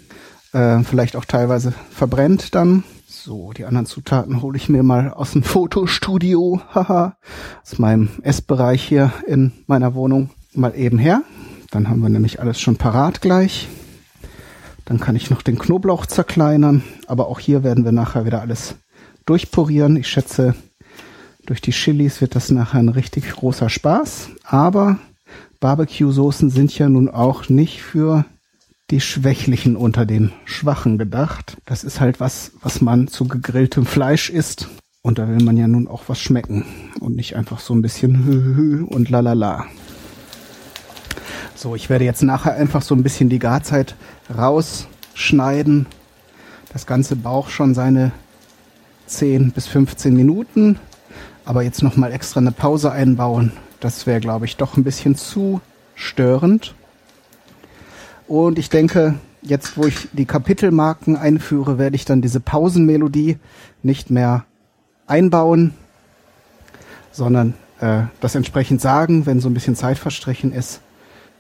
[0.53, 2.85] äh, vielleicht auch teilweise verbrennt dann.
[3.23, 7.19] So, die anderen Zutaten hole ich mir mal aus dem Fotostudio, haha,
[7.63, 11.23] aus meinem Essbereich hier in meiner Wohnung mal eben her.
[11.71, 13.69] Dann haben wir nämlich alles schon parat gleich.
[14.87, 16.83] Dann kann ich noch den Knoblauch zerkleinern.
[17.09, 18.77] Aber auch hier werden wir nachher wieder alles
[19.27, 19.97] durchpurieren.
[19.97, 20.55] Ich schätze,
[21.45, 24.31] durch die Chilis wird das nachher ein richtig großer Spaß.
[24.45, 24.99] Aber
[25.61, 28.25] Barbecue-Soßen sind ja nun auch nicht für
[28.91, 31.57] die Schwächlichen unter den Schwachen gedacht.
[31.65, 34.69] Das ist halt was, was man zu gegrilltem Fleisch isst.
[35.03, 36.67] Und da will man ja nun auch was schmecken
[37.01, 39.67] und nicht einfach so ein bisschen hü und lalala.
[41.55, 43.95] So, ich werde jetzt nachher einfach so ein bisschen die Garzeit
[44.35, 45.87] rausschneiden.
[46.73, 48.13] Das Ganze braucht schon seine
[49.07, 50.79] 10 bis 15 Minuten.
[51.45, 55.61] Aber jetzt nochmal extra eine Pause einbauen, das wäre, glaube ich, doch ein bisschen zu
[55.95, 56.75] störend.
[58.31, 63.39] Und ich denke, jetzt wo ich die Kapitelmarken einführe, werde ich dann diese Pausenmelodie
[63.83, 64.45] nicht mehr
[65.09, 65.75] einbauen,
[67.11, 70.81] sondern äh, das entsprechend sagen, wenn so ein bisschen Zeit verstrichen ist.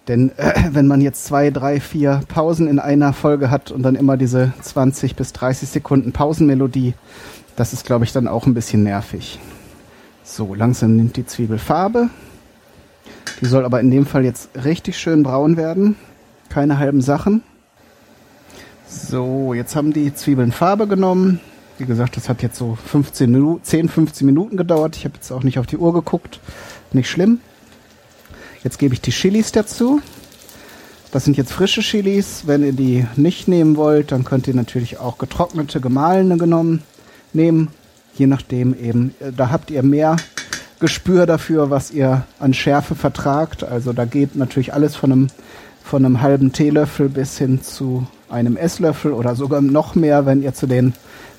[0.08, 3.94] Denn äh, wenn man jetzt zwei, drei, vier Pausen in einer Folge hat und dann
[3.94, 6.94] immer diese 20 bis 30 Sekunden Pausenmelodie,
[7.54, 9.38] das ist, glaube ich, dann auch ein bisschen nervig.
[10.24, 12.10] So, langsam nimmt die Zwiebel Farbe.
[13.40, 15.94] Die soll aber in dem Fall jetzt richtig schön braun werden.
[16.50, 17.42] Keine halben Sachen.
[18.86, 21.40] So, jetzt haben die Zwiebeln Farbe genommen.
[21.78, 24.96] Wie gesagt, das hat jetzt so 15 Minuten, 10, 15 Minuten gedauert.
[24.96, 26.40] Ich habe jetzt auch nicht auf die Uhr geguckt.
[26.92, 27.40] Nicht schlimm.
[28.62, 30.02] Jetzt gebe ich die Chilis dazu.
[31.12, 32.46] Das sind jetzt frische Chilis.
[32.46, 36.82] Wenn ihr die nicht nehmen wollt, dann könnt ihr natürlich auch getrocknete, gemahlene genommen
[37.32, 37.68] nehmen.
[38.14, 39.14] Je nachdem eben.
[39.20, 40.16] Äh, da habt ihr mehr
[40.80, 43.64] Gespür dafür, was ihr an Schärfe vertragt.
[43.64, 45.26] Also da geht natürlich alles von einem,
[45.82, 50.54] von einem halben Teelöffel bis hin zu einem Esslöffel oder sogar noch mehr, wenn ihr
[50.54, 50.94] zu den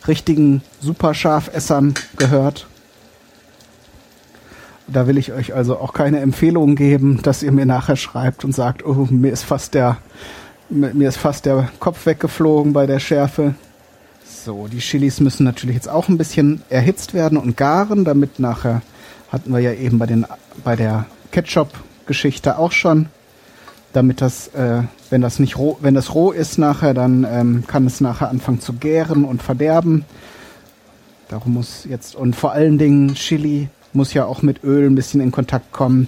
[0.08, 2.68] richtigen Superscharfessern gehört.
[4.88, 8.54] Da will ich euch also auch keine Empfehlung geben, dass ihr mir nachher schreibt und
[8.54, 9.98] sagt, oh, mir ist fast der,
[10.70, 13.56] mir ist fast der Kopf weggeflogen bei der Schärfe.
[14.26, 18.82] So, die Chilis müssen natürlich jetzt auch ein bisschen erhitzt werden und garen, damit nachher
[19.32, 20.26] hatten wir ja eben bei den,
[20.64, 23.08] bei der Ketchup-Geschichte auch schon,
[23.94, 27.86] damit das, äh, wenn das nicht roh, wenn das roh ist nachher, dann ähm, kann
[27.86, 30.06] es nachher anfangen zu gären und verderben.
[31.30, 35.22] Darum muss jetzt und vor allen Dingen Chili muss ja auch mit Öl ein bisschen
[35.22, 36.08] in Kontakt kommen,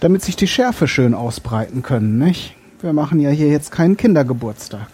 [0.00, 2.54] damit sich die Schärfe schön ausbreiten können, nicht?
[2.80, 4.88] Wir machen ja hier jetzt keinen Kindergeburtstag.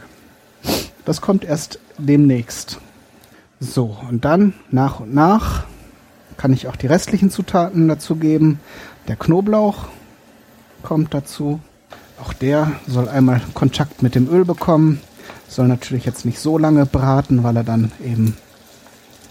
[1.04, 2.78] Das kommt erst demnächst.
[3.58, 5.64] So, und dann nach und nach
[6.36, 8.60] kann ich auch die restlichen Zutaten dazu geben.
[9.08, 9.88] Der Knoblauch
[10.82, 11.60] kommt dazu.
[12.22, 15.00] Auch der soll einmal Kontakt mit dem Öl bekommen.
[15.48, 18.36] Soll natürlich jetzt nicht so lange braten, weil er dann eben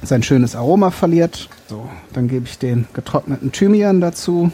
[0.01, 1.49] sein schönes Aroma verliert.
[1.67, 4.51] So, dann gebe ich den getrockneten Thymian dazu,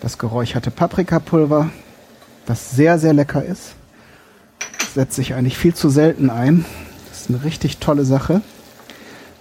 [0.00, 1.70] das geräucherte Paprikapulver,
[2.46, 3.74] das sehr, sehr lecker ist.
[4.78, 6.64] Das setze ich eigentlich viel zu selten ein.
[7.08, 8.40] Das ist eine richtig tolle Sache.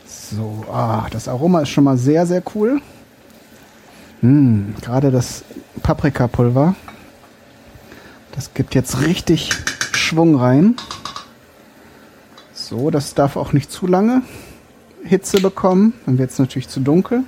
[0.05, 2.81] So, ah, das Aroma ist schon mal sehr, sehr cool.
[4.21, 5.43] Hm, gerade das
[5.83, 6.75] Paprikapulver,
[8.33, 9.51] das gibt jetzt richtig
[9.93, 10.75] Schwung rein.
[12.53, 14.21] So, das darf auch nicht zu lange
[15.03, 15.93] Hitze bekommen.
[16.05, 17.23] Dann wird es natürlich zu dunkel.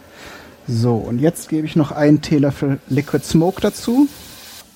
[0.67, 4.07] So, und jetzt gebe ich noch einen Teelöffel Liquid Smoke dazu,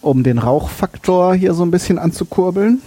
[0.01, 2.81] um den Rauchfaktor hier so ein bisschen anzukurbeln.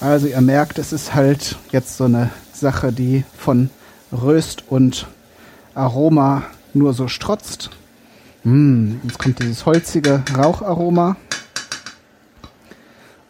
[0.00, 3.70] Also ihr merkt, es ist halt jetzt so eine Sache, die von
[4.12, 5.06] Röst und
[5.74, 7.70] Aroma nur so strotzt.
[8.44, 11.16] Mm, jetzt kommt dieses holzige Raucharoma.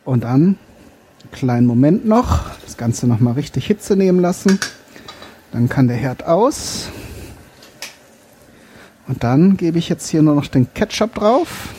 [0.06, 4.60] Und dann, einen kleinen Moment noch, das Ganze nochmal richtig Hitze nehmen lassen.
[5.50, 6.90] Dann kann der Herd aus.
[9.08, 11.74] Und dann gebe ich jetzt hier nur noch den Ketchup drauf.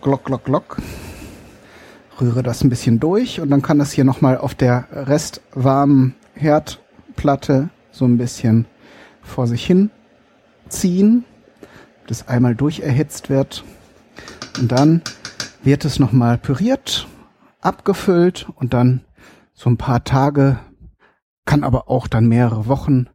[0.00, 0.76] Glock, glock, glock.
[2.20, 7.68] Rühre das ein bisschen durch und dann kann das hier nochmal auf der restwarmen Herdplatte
[7.92, 8.66] so ein bisschen
[9.22, 9.90] vor sich hin
[10.68, 11.24] ziehen,
[12.08, 13.62] das einmal durcherhitzt wird.
[14.58, 15.02] Und dann
[15.66, 17.08] wird es nochmal püriert,
[17.60, 19.04] abgefüllt und dann
[19.52, 20.60] so ein paar Tage
[21.44, 23.08] kann aber auch dann mehrere Wochen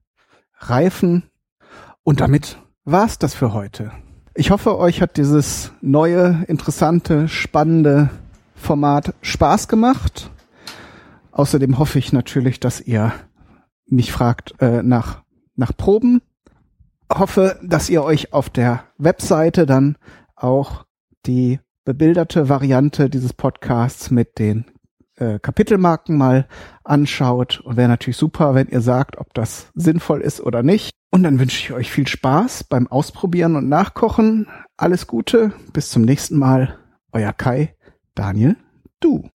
[0.57, 1.23] reifen.
[2.03, 3.91] Und damit war's das für heute.
[4.35, 8.09] Ich hoffe, euch hat dieses neue, interessante, spannende
[8.55, 10.29] Format Spaß gemacht.
[11.31, 13.13] Außerdem hoffe ich natürlich, dass ihr
[13.85, 15.23] mich fragt äh, nach,
[15.55, 16.21] nach Proben.
[17.09, 19.97] Hoffe, dass ihr euch auf der Webseite dann
[20.35, 20.85] auch
[21.25, 21.59] die
[21.91, 24.63] bebilderte Variante dieses Podcasts mit den
[25.17, 26.47] äh, Kapitelmarken mal
[26.85, 27.59] anschaut.
[27.65, 30.91] Und wäre natürlich super, wenn ihr sagt, ob das sinnvoll ist oder nicht.
[31.11, 34.47] Und dann wünsche ich euch viel Spaß beim Ausprobieren und Nachkochen.
[34.77, 36.77] Alles Gute, bis zum nächsten Mal.
[37.11, 37.75] Euer Kai,
[38.15, 38.55] Daniel,
[39.01, 39.29] du.